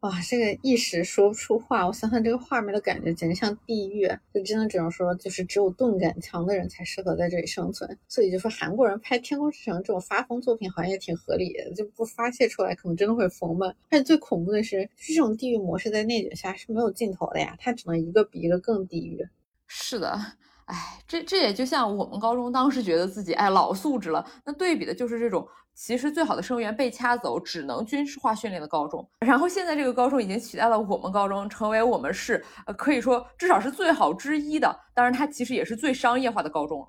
[0.01, 1.87] 哇，这个一时说不出话。
[1.87, 4.07] 我想想，这个画面的感觉简直像地狱。
[4.31, 7.97] 就真的只能说，就是只有钝感强的人才适合在这里生存。
[8.07, 13.73] 所以就说韩国人拍《天空之城》这种发疯作品，好像也挺合理的，就不发泄出来，可能真的会疯吧。
[13.89, 19.27] 但最恐怖的是，这种地狱模式在内卷下是没有尽头的呀，它只能一个比一个更地狱。
[19.65, 20.15] 是的。
[20.67, 20.75] 哎，
[21.07, 29.07] 这这也就像我们高中当时觉得自己哎老素质了，那对比的就是这种其实最好的生源被掐走，只能军事化训练的高中。
[29.19, 36.87] 然后现在这个高中已经取代了我们高中，成为我们市呃可以说至少是最好之一的，当然它其实也是最商业化的高中了。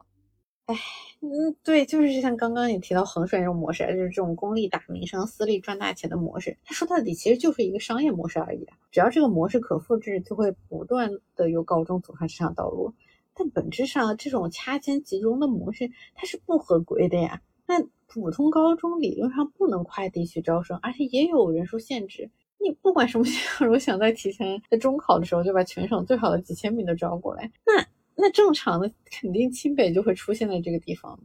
[0.67, 0.75] 哎，
[1.21, 6.59] 嗯，对，就是像刚刚你提到衡水那种模式，就是这种公立打名声，私立赚大钱的模式。
[6.64, 12.93] 它说到底其实就是一个商业模式而已，只要这个模式可复制，就会不断的由高中走上这条道路。
[13.38, 17.40] 但本质上，这种掐尖集中的模式它是不合规的呀。
[17.68, 22.28] 那普通高中理论上不能跨地区招生，而且也有人数限制。
[22.59, 27.86] 你不管什么学校，如果想在提前在中考的时候就把全省最好的几千名都招过来，那
[28.16, 31.16] 那正常的肯定清北就会出现在这个地方。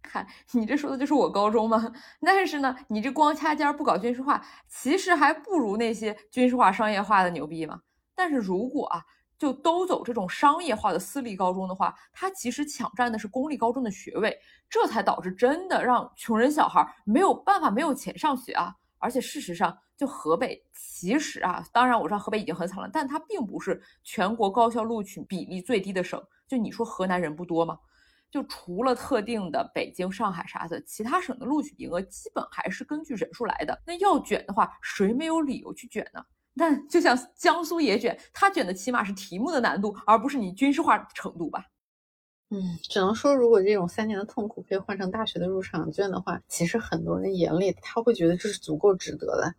[0.00, 1.92] 看你这说的就是我高中吗？
[2.24, 7.82] 但是呢，你这光掐尖不搞军事化，其实还不如那些军事化、商业化的牛逼嘛。
[8.14, 9.04] 但是如果啊。
[9.40, 14.38] 就都走这种商业化的私立高中的话，他其实抢占的是公立高中的学位，
[14.68, 18.74] 这才导致真的让穷人小孩没有办法没有钱上学啊！
[18.98, 26.22] 而且事实上，就河北其实啊，当然我知道河北已经很惨了，但它并不是全国高校录取比例最低的省。
[26.46, 27.78] 就你说河南人不多吗？
[28.30, 33.82] 就除了特定的北京、上海啥的，其他省的录取名额基本还是根据人数来的。
[33.86, 36.22] 那要卷的话，谁没有理由去卷呢？
[36.60, 41.64] 但就像江苏也卷，他卷的起码是题目的难度，而不是你军事化程度吧？
[42.50, 49.54] 嗯，只能说如果这种三年的痛苦可以换成大学的入场券的话，其实很多人眼里他会觉得这是足够值得的。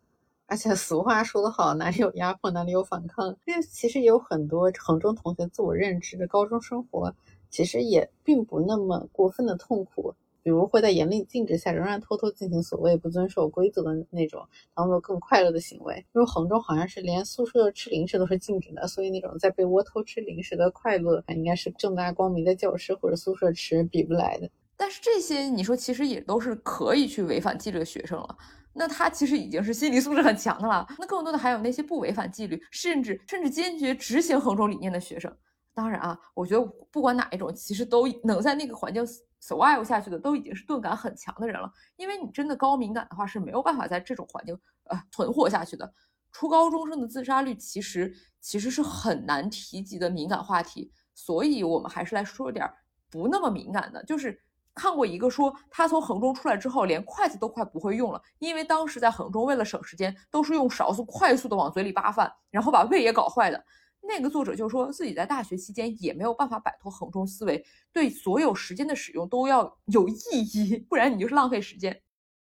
[0.45, 3.35] 而且 俗话说得好，哪里有压迫哪里有反抗。
[3.45, 7.11] 因为其实也有很多衡中同学自我认知的高中生活，
[7.49, 10.13] 其实也并不那么过分的痛苦。
[10.43, 15.95] 比如会在严令禁止下仍然偷偷进行所谓不遵守规则的那种，当做更快乐的行为。
[16.13, 24.49] 因为衡中好像是连宿舍吃零食都是禁止的，所以那种在被窝偷吃零食的快乐，应该是正大光明的教师或者宿舍吃比不来的。
[24.75, 28.37] 但是这些你说其实也都是可以去违反纪律的学生了，
[28.73, 30.87] 那他其实已经是心理素质很强的了。
[30.97, 35.31] 那更多的还有那些不违反纪律，甚至甚至坚决执行衡中理念的学生。
[35.75, 39.05] 当然啊，我觉得不管哪一种，其实都能在那个环境。
[39.41, 45.93] Survive 下去的都已经是钝感很强的人了，因为你真的高敏感的话是没有办法在这种环境呃存活下去的。
[46.31, 52.71] 初高中生的自杀率其实其实是很难提及的敏感话题，所以我们还是来说点
[53.09, 54.01] 不那么敏感的。
[54.05, 54.41] 就是
[54.73, 63.61] 看过一个说他从衡中出来之后连筷子都快不会用了，因为当时在衡中为了省时间都是用勺子快速的往嘴里扒饭，然后把胃也搞坏的。
[64.01, 70.13] 那个作者就说自己在大学期间也没有办法摆脱衡中思维，对所有时间的使用都要有意
[70.53, 72.01] 义，不然你就是浪费时间。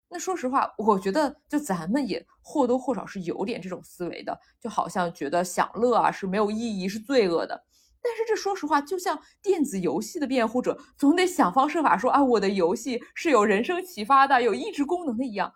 [0.09, 7.65] 那说实话，我觉得就咱们也或多或少是有点这种思维的，就好像觉得享乐啊是没有意义，是罪恶的。
[8.01, 15.53] 但是这说实话，就像电子游戏的辩护者总得想方设法说啊，我的游戏是有人生启发的，有益智功能的一样。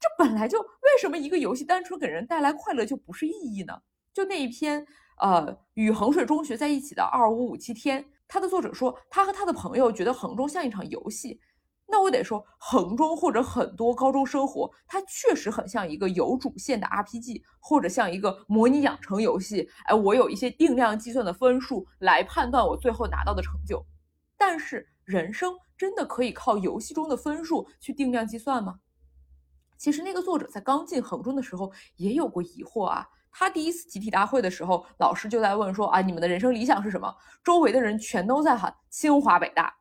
[0.00, 3.74] 这本来就为什么一个游戏单纯给人带来快乐就不是意义呢？
[4.12, 4.86] 就那一篇。
[5.20, 11.40] 呃，与衡水中学在一起的二五五七天，他的作者说，他和他的朋友觉得衡中像一场游戏。
[11.86, 19.68] 那我得说，衡中或者很多高中生活，它确实很像一个有主线的 RPG，或者像一个模拟养成游戏。
[19.84, 23.84] 哎，我有一些定量计算的分数来判断我最后拿到的成就。
[24.36, 28.80] 但是，人生真的可以靠游戏中的分数去定量计算吗？
[29.76, 33.06] 其实，那个作者在刚进衡中的时候也有过疑惑啊。
[33.36, 37.12] 他第一次集体大会的时候，老师就在问说：“啊，你们的人生理想是什么？”
[37.42, 39.74] 周围的人全都在喊清华北大。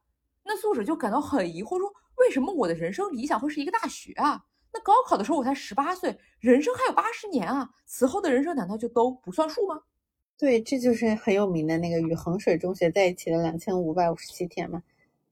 [0.44, 4.44] 那作者就感到很疑惑，说：“为什么我的人生理想会是一个大学啊？
[4.74, 7.70] 那高考的时候我才十八岁，人生还有八十年啊！
[7.86, 9.80] 此后的人生难道就都不算数吗？”
[10.36, 14.82] 对，这就是很有名的那个与衡水中学在一起的两千五百五十七天嘛。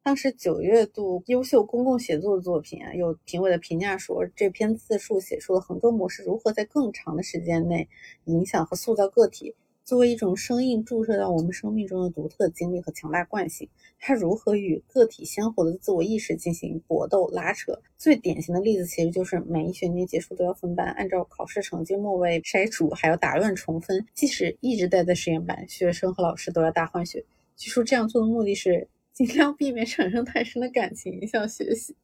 [0.04, 7.88] 当时九月度优秀公共写作作品啊，有评委的评价说，这篇自述写出了衡中模式如何在更长的时间内
[8.26, 17.80] 影响和塑造个体，作为一种生硬注射到我们生命中的独特经历和强大惯性，它如何与个体鲜活的自我意识进行搏斗拉扯。
[17.96, 27.24] 最典型的例子其实就是每一学年结束都要分班，按照考试成绩末位筛除，还要打乱重分，即使一直待在实验班，学生和老师都要大换血。
[27.56, 28.88] 据说这样做的目的是。
[29.14, 31.96] 尽量避免产生太深的感情影响学习。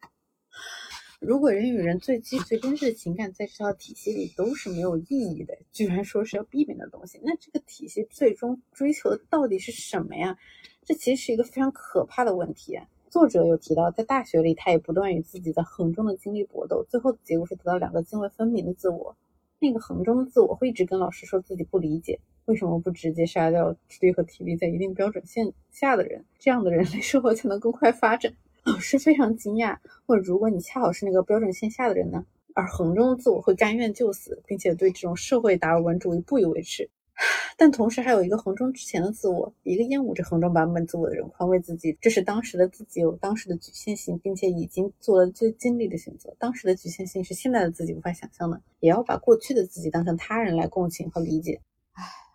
[1.20, 10.38] 如果人与人最基最真挚的情感在这套体系里都是没有意义的，居然说是要避免的东西，那这个体系最终追求的到底是什么呀？
[10.86, 12.80] 这其实是一个非常可怕的问题。
[13.10, 19.18] 作者有提到，在大学里，他也不断与自己的衡中的经历搏斗，最后的结果是得到两个泾渭分明的自我。
[19.60, 22.20] 那个衡中的自我会一直跟老师说自己不理解。
[22.48, 26.24] 为什么不直接杀掉智力和体力在一定标准线下的人？
[26.39, 28.34] 这样的人类社会才能更快发展。
[28.64, 32.26] 老师非常惊讶，问：如果你恰好是那个标准线下的人呢？
[32.54, 36.89] 而衡中的自我会甘愿就死，并且对这种社会达尔文主义不以为耻。
[37.58, 46.34] 但同时还有一个衡中之前的自我，一个厌恶着衡中版本自我的人，宽慰自己，这是当时的自己有当时的局限性，并且已经做了最尽力的选择。
[46.39, 51.60] 当时的局限性是现在的自己无法想象的，也要把过去的自己当成他人来共情和理解。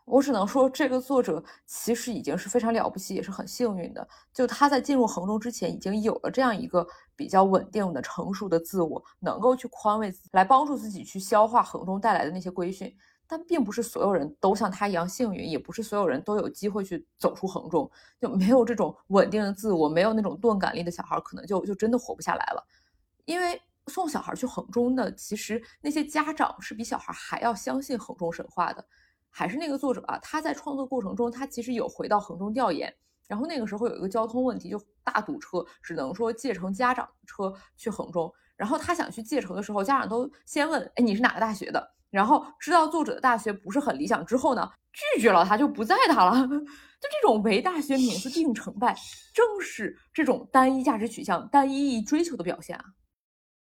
[0.05, 4.07] 我只能说，这个作者其实已经是非常了不起，也是很幸运的。
[4.33, 12.95] 就他在进入衡中之前，已经有了这样一个比较稳定的、成熟的自我，能够去宽慰自己，来帮助自己去消化衡中带来的那些规训。
[13.27, 17.91] 但并不是所有人都像他一样幸运，也不是所有人都有机会去走出衡中。
[18.21, 22.63] 就没有这种稳定的自我，没有那种钝感力的小孩，可能就就真的活不下来了。
[23.25, 28.85] 因为送小孩去衡中的，其实那些家长是比小孩还要相信衡中神话的。
[29.33, 32.95] 还是那个作者啊，他在创作过程中，他其实有回到衡中调研。
[33.27, 38.31] 然后那个时候有一个交通问题，就大堵车，只能说借乘家长车去衡中。
[38.57, 46.47] 然后他想去借乘的时候，家长都先问：“哎，你是哪个大学的？”然后知道作者的大学不是很理想之后呢，拒绝了他，就不在他了。
[46.47, 48.95] 就这种唯大学名字定成败，
[49.33, 52.85] 正是这种单一价值取向、单一意义追求的表现啊。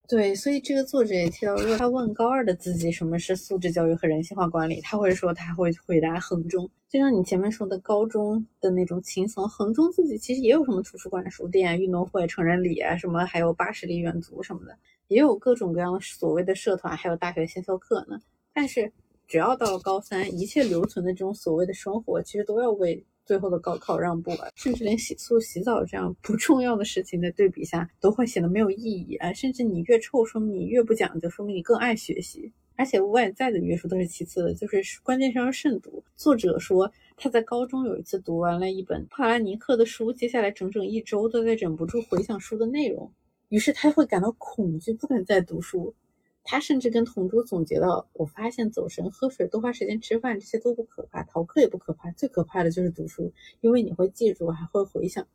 [0.10, 6.68] 对，所以这个作者也提到，如果他问高二的自己什么是素质教育和人性化管理，他会说他会回答衡中。
[6.90, 14.76] 就像你前面说的高中的那种轻松，衡中自己其实也有什么图书馆、书店、运动会、成人礼啊，什么还有八十里远足什么的，
[15.10, 18.20] 也有各种各样的所谓的社团，还有大学先修课呢。
[18.52, 18.92] 但是
[19.28, 23.06] 只要到了高三，一切留存的这种所谓的生活，其实都要为。
[23.30, 29.32] 最后的高考让步啊，甚至连洗漱、洗澡这样不重要的事情的对比下，都会显得没有意义啊。
[29.34, 32.52] 甚至你越臭，说明你越不讲究，说明你更爱学习。
[32.76, 36.04] 而且外在的约束都是其次的，就是关键是要慎读。
[36.16, 43.12] 作者说他在高中有一次读完了一本帕拉尼克的书，接下来整整一周都在忍不住回想书的内容，
[43.50, 45.94] 于是他会感到恐惧，不敢再读书。
[46.52, 53.32] 他甚至跟同桌总结到：“我发现走神、喝水、多花时间吃饭，这些都不可怕，逃课也不可怕，最可怕的就是读书，
[53.62, 55.28] 因为你会记住，还会回想。”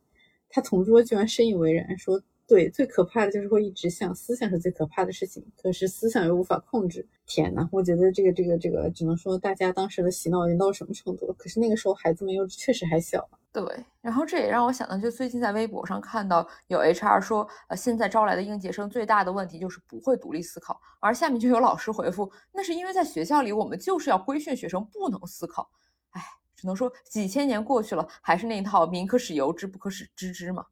[0.51, 2.21] 他同桌居然深以为然，说。
[2.47, 5.43] 对，最可怕的就是会一直想，思想是最可怕的事情。
[5.57, 7.07] 可是思想又无法控制。
[7.25, 11.35] 天呐，我觉得这个、这个、这个，只能说大家当时的洗脑已经到什么程度了。
[11.39, 13.27] 可是那个时候孩子们又确实还小。
[13.55, 20.81] 对，然后这也让我想到，就最近在微博上看到有 HR 说，呃，现在招来的应届生最大的问题就是不会独立思考。
[20.99, 25.71] 而下面就有老师回复，那是因为在学校里我们就是要规训学生不能思考。
[26.11, 26.21] 哎，
[26.57, 30.67] 只能说几千年过去了，还是那套民可使由之，不可使知之嘛。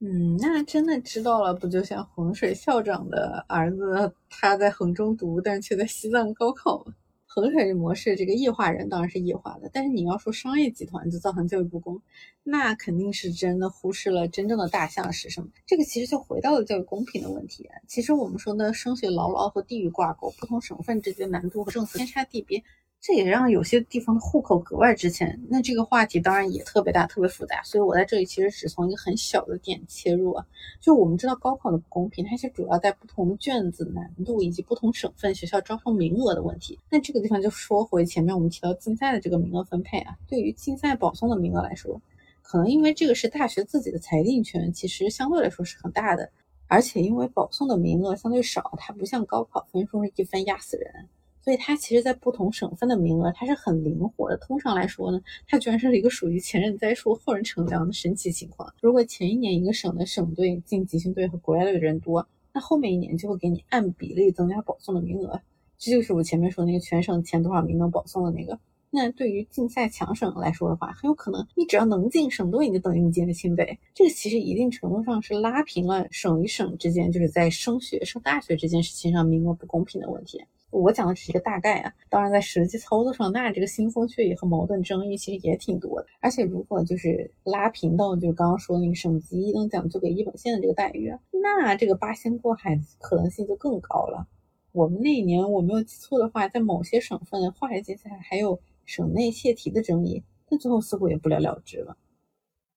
[0.00, 6.92] 嗯，那真的知道了，不就像衡水校长的儿子，他在衡中读，但却在西藏高考吗？
[7.34, 11.98] 衡水模式这个异化人当然是异化的，但是你要说商业集团就造成教育不公，
[12.42, 15.48] 那肯定是真的忽视了真正的大象是什么。
[15.66, 17.66] 这个其实就回到了教育公平的问题。
[17.88, 22.62] 其实我们说的升学牢牢和地域挂钩，不同省份之间难度和政策天差地别。
[23.04, 25.36] 这也让有些地方的户口格外值钱。
[25.50, 27.60] 那这个话题当然也特别大、特别复杂。
[27.64, 30.46] 所以我在这里其实只从一个很小的点切入啊，
[30.80, 36.78] 就我们知道高考的不公平，它是主要在不同卷子难度以及不同省份学校招生名额的问题。
[36.88, 42.00] 那这个地方就说回前面我们提到竞赛的这个名额分配啊，对于竞赛保送的名额来说，
[42.40, 46.30] 可能因为这个是大学自己的裁定权，其实相对来说是很大的。
[46.68, 51.08] 而且因为保送的名额相对少，它不像高考分数是一分压死人。
[51.44, 54.36] 所以它其实，在不同省份的名额，它是很灵活的。
[54.36, 58.72] 通常来说呢，它居然是一个属于前人栽树，后人乘凉的神奇情况。
[58.80, 65.40] 如果前一年一个省的省队进集训队和国家队的人多，那后面一年就会给你按比例增加保送的名额。
[65.78, 68.56] 这就是我前面说那个全省前多少名能保送的那个。
[68.94, 73.78] 那对于竞赛强省来说的话，很有可能你只要能进省队，你就等于你进了清北。
[73.94, 80.44] 这个其实一定程度上是拉平了省与省之间，就是在升学、升大学这件事情上名额不公平的问题。
[80.72, 86.06] 我讲的只是一个大概啊，当然在实际操作上，那这个腥风血雨和矛盾争议其实也挺多的。
[86.18, 94.26] 而且如果就是拉平到就刚刚说那个省级一等奖就给一本线的这个待遇，那这个八仙过海可能性就更高了。
[94.72, 101.98] 我们那一年我没有记错的话，在某些省份化学竞赛还有省内泄题的争议，但最后似乎也不了了之了。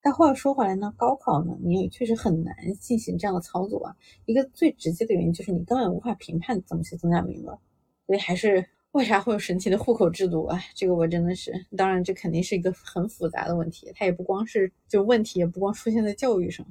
[0.02, 3.96] 但话又说回来呢，高考呢，你也确实很难进行这样的操作啊。
[4.26, 7.58] 一个最直接的原因就是你根本无法评判怎么去增加名额。
[8.06, 10.60] 所以还是为啥会有神奇的户口制度啊？
[10.74, 16.66] 这个我真的是，当然这肯定是一个很复杂的问题，它也不光是就问题，也不光出现在教育上。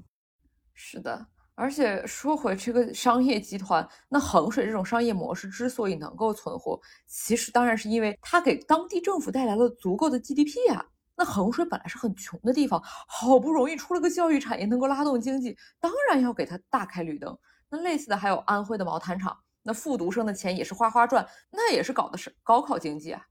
[0.72, 10.86] 是的，而且说回这个商业集团，那衡水这种商业模式之所以能够存活，其实当然是因为它给当地政府带来了足够的 GDP 啊。
[11.16, 17.38] 那衡水本来是很穷的地方，好不容易出了个教育产业能够拉动经济，当然要给它大开绿灯。
[17.70, 19.36] 那类似的还有安徽的毛毯厂。
[19.64, 23.26] 那复读生的钱也是哗哗赚，那也是搞的是高考经济啊。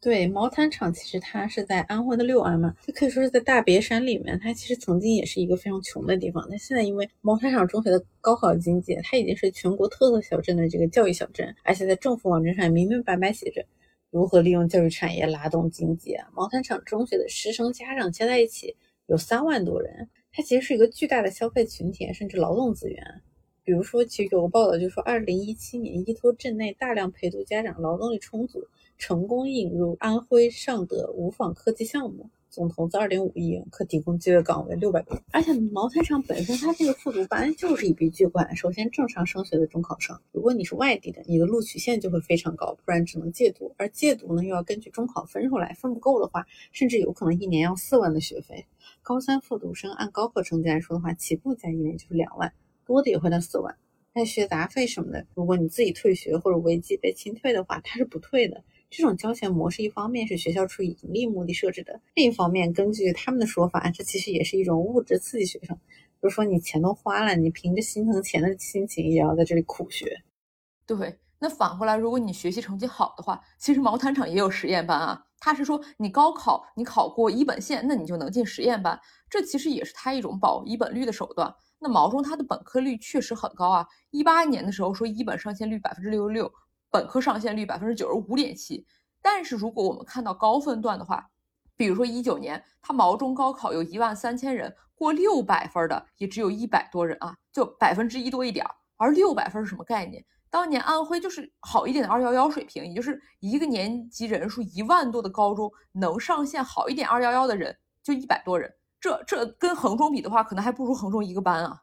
[0.00, 4.38] 对，毛坦厂其实它是在安徽的六安嘛，就可以说是在大别山里面。
[4.38, 13.66] 它其实曾经也是一个非常穷的地方，那现在因为毛坦厂中学的高考经济，它已经是全国特色小镇的这个教育小镇，而且在政府网站上明明白白写着
[14.10, 16.28] 如何利用教育产业拉动经济啊。
[16.32, 18.76] 毛坦厂中学的师生家长加在一起
[19.06, 23.22] 有三万多人，它其实是一个巨大的消费群体，甚至劳动资源。
[23.68, 28.66] 比如说，其实有个报道，就说二零一七年依托镇内大量陪读家长劳动力充足，
[28.96, 35.20] 成功引入安徽尚德无纺科技项目，总投资二点五亿元，可提供就业岗位六百多。
[35.32, 38.56] 而且毛坦厂本身它这个复读班就是一笔巨款。
[38.56, 43.74] 首先，正常升学的中考生，如果你是外地的，你的录取线就会非常高，不然只能借读。
[43.76, 48.64] 而借读呢，又要根据中考分数来，分不够的话，甚至有可能一年要四万的学费。
[49.02, 52.54] 高三复读生按高考成绩来说的话，起步价一年就是两万，
[52.88, 53.76] 多的也会到四万。
[54.14, 58.64] 那学杂费什么的，如果你自己退学或者违纪被清退的话，它是不退的。
[58.90, 65.76] 这种交钱模式，一方面是学校出于盈利目的设置的，另一方面，根据他们的说法，这其实也是一种物质刺激学生。
[65.76, 70.22] 比如说，你钱都花了，你凭着心疼钱的心情，也要在这里苦学。
[70.86, 75.26] 对，那反过来，如果你学习成绩好的话，其实毛坦厂也有实验班啊。
[75.38, 78.98] 他是说，你高考你考过一本线，那你就能进实验班，
[79.30, 81.54] 这其实也是他一种保一本率的手段。
[81.78, 86.52] 那毛中他的本科率确实很高啊，一八年的时候说一本上线率百分之六十六。
[86.90, 88.86] 本科上线率百分之九十五点七，
[89.20, 91.28] 但是如果我们看到高分段的话，
[91.76, 98.74] 比如说一九年，他毛中高考有一万三千人，过六百分的也只有一百多人啊，就百分之一多一点儿。
[98.96, 100.24] 而六百分是什么概念？
[100.48, 111.82] 当年安徽就是好一点的二幺幺水平，也就是一个年级人数一万多的高中能上线好一点二幺幺的人就一百多人，这这跟衡中比的话，可能还不如衡中一个班啊。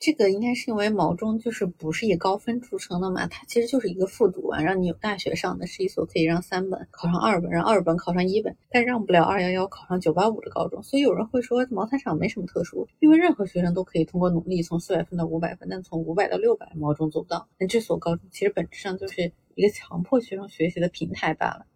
[0.00, 10.80] 这个应该是因为毛中就是不是以高分著称的嘛，它其实就是一个复读啊，让你有大学上的，是一所可以让三本考上二本，让二本考上一本，但让不了二幺幺考上九八五的高中。
[10.84, 17.48] 所以有人会说毛坦厂没什么特殊，因为任何学生都可以通过努力从四百分到五百分，但从五百到六百，毛中做不到。
[17.58, 21.66] 那这所高中其实本质上就是一个强迫学生学习的平台罢了。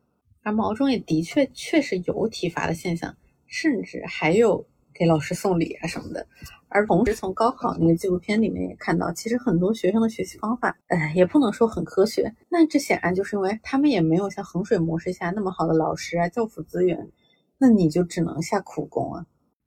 [0.45, 3.17] 而毛中也的确确实有体罚的现象，
[3.53, 6.27] 甚至还有给老师送礼啊什么的。
[6.69, 12.35] 而同时，从高考那个纪录片里面也看到，其实很多学生的学习方法，哎，也不能说很科学。
[12.49, 17.11] 那这显然就是因为他们也没有像衡水模式下那么好的老师啊、教辅资源，
[17.59, 19.27] 那你就只能下苦功啊。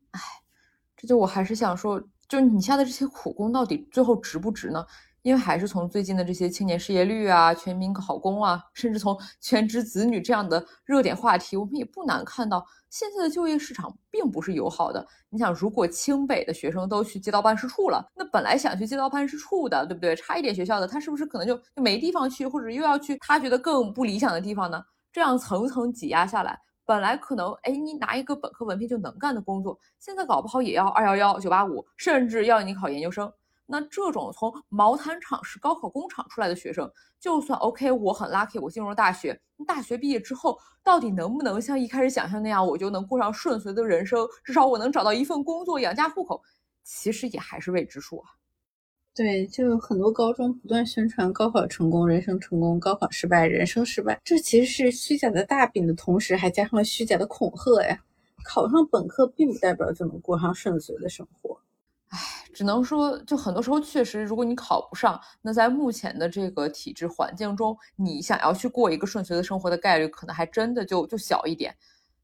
[0.09, 0.19] 哎，
[0.97, 4.83] 这就我还是想说，就你下的这些苦功到底最后值不值呢？
[5.25, 15.03] 因为还是从最近的这些青年失业率啊、全民考公啊，甚至从 全职子女这样的热点话题，我们也不难看到，现在的就业市场并不是友好的。
[15.29, 20.15] 你想，如果清北的学生都去街道办事处了，那本来想去街道办事处的，对不对？
[20.15, 24.79] 差一点学校的，他是不是可能就就没地方去，或者又要去他觉得更不理想的地方呢？
[25.11, 26.55] 这样层层挤压下来，
[26.85, 33.33] 本来可能哎，你拿一个本科文凭就能干的工作，现在搞不好也要二幺幺、九八五，甚至要你考研究生。
[33.65, 39.39] 那这种从毛毯厂是高考工厂出来的学生，就算 OK，我很 lucky，我进入了大学。
[39.65, 44.27] 大学毕业之后，到底能不能像一开始想象那样，我就能过上顺遂的人生？
[44.43, 46.41] 至少我能找到一份工作养家糊口，
[46.83, 48.29] 其实也还是未知数啊。
[49.15, 57.97] 对，就有很多高中不断宣传高考成功、人生成功，高考失败、人生失败，这其实是虚假的大饼的同时，还加上了虚假的恐吓呀。
[58.43, 61.57] 考上本科并不代表就能过上顺遂的生活。
[62.09, 62.19] 唉，
[62.55, 71.75] 只能说，就很多时候确实，如果你考不上，那在目前的这个体制环境中，你想要去过一个顺遂的生活的概率，可能还真的就就小一点。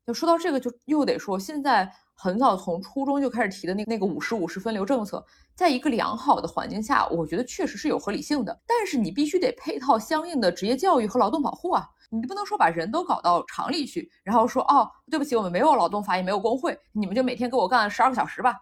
[0.08, 5.24] 就说到这个，就又得说，现在很早从初中就开始提的那那个五十五十分流政策，
[5.54, 8.58] 在一个良好的环境下，我觉得确实是有合理性的。
[8.66, 18.56] 但是你必须得配套相应的职业教育和劳动保护啊，你不能说把人都搞到厂里去，然后说哦，对不起，我们没有劳动法，也没有工会，你们就每天给我干十二个小时吧。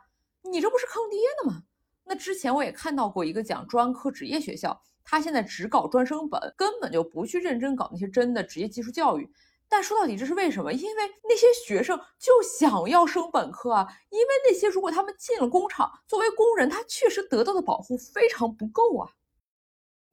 [0.51, 1.63] 你这不是坑爹呢吗？
[2.05, 9.31] 那之前我也看到过一个讲专科职业学校，他现在只搞专升本，根本就不去认真搞那些真的职业技术教育。
[9.71, 10.73] 但说到底，这是为什么？
[10.73, 13.87] 因为那些学生就想要升本科啊。
[14.09, 19.11] 因为那些如果他们进了工厂，作为工人，他确实得到的保护非常不够啊。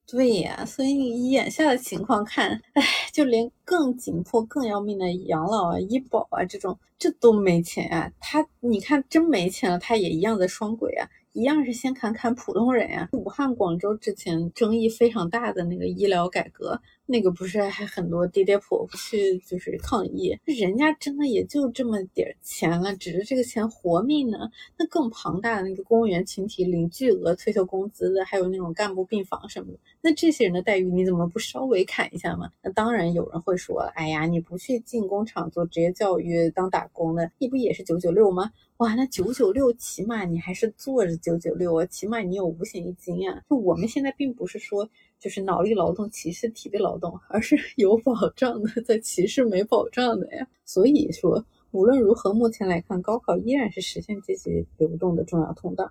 [0.09, 2.83] 对呀，所以你眼下的情况看，唉，
[3.13, 8.13] 就连更紧迫、更要命的养老啊、医保啊这种，这都没钱啊。
[8.21, 11.09] 他，你看真没钱了，他也一样的双轨啊。
[11.33, 13.09] 一样是先砍砍普通人呀。
[13.13, 20.37] 武汉、广州之前争议非常大的那个医疗改革，那个不是还很多爹爹婆婆去就是抗议？
[20.45, 24.51] 人家真的也就这么点钱了，指着这个钱活命呢。
[24.77, 32.51] 那更庞大的那个公务员群体领巨额退休工资的，还有那种干部病房什么的，那这些人的待遇你怎么不稍微砍一下嘛？
[32.61, 38.51] 那当然有人会说，哎呀，你不去进工厂做职业教育当打工的，你不也是九九六吗？
[38.79, 43.43] 哇，那九九六起码你还是坐着九九六啊，起码你有五险一金啊。
[43.49, 50.47] 就我们现在并不是说就是脑力劳动歧视体力劳动，而是 有保障的在歧视没保障的呀。
[50.65, 55.91] 所以说，无论如何，目前来看，高考依然是实现阶级流动的重要通道。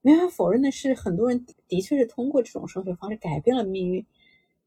[0.00, 4.04] 没法否认的是，很多人的确是通过这种升学方式改变了命运。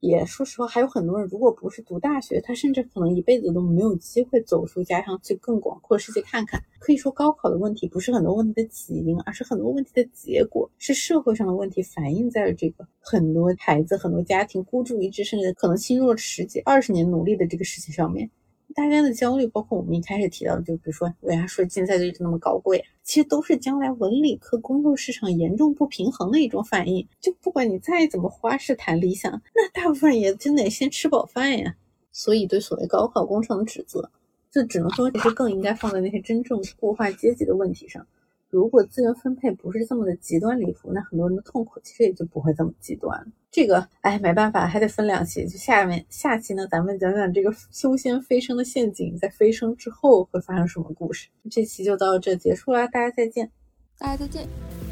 [0.02, 6.60] 也说实话，还有很多人，如果不是读大学，他甚至可能一辈子都没有机会走出家乡去更广阔的世界看看。
[6.80, 18.28] 可以说，高考的问题不是很多问题的起因，而是很多问题的结果，是社会上的问题反映在了这个很多孩子、很多家庭孤注一掷，甚至可能倾注了十几、二十年努力的这个事情上面。
[18.74, 27.07] 大家的焦虑，包括我们一开始提到的，就比如说为啥说竞赛就一直那么高贵，其实都是将来文理科工作市场严重不平衡的一种反应。
[27.19, 31.76] 就不管你再怎么花式谈理想，那大部分也真得先吃饱饭呀。
[32.11, 34.11] 所以对所谓高考工程的指责，
[34.51, 38.05] 就只能说其实更应该放在那些真正固化阶级的问题上。
[38.52, 43.26] 如果资源分配不是这么的极端离谱，那很多人的痛苦其实也就不会这么极端。
[43.49, 45.47] 这个，哎，没办法，还得分两期。
[45.47, 51.30] 就下面下期呢，咱们讲讲这个修仙飞升的陷阱，在飞升之后会发生什么故事。
[51.49, 53.49] 这期就到这结束啦，大家再见，
[53.97, 54.91] 大家再见。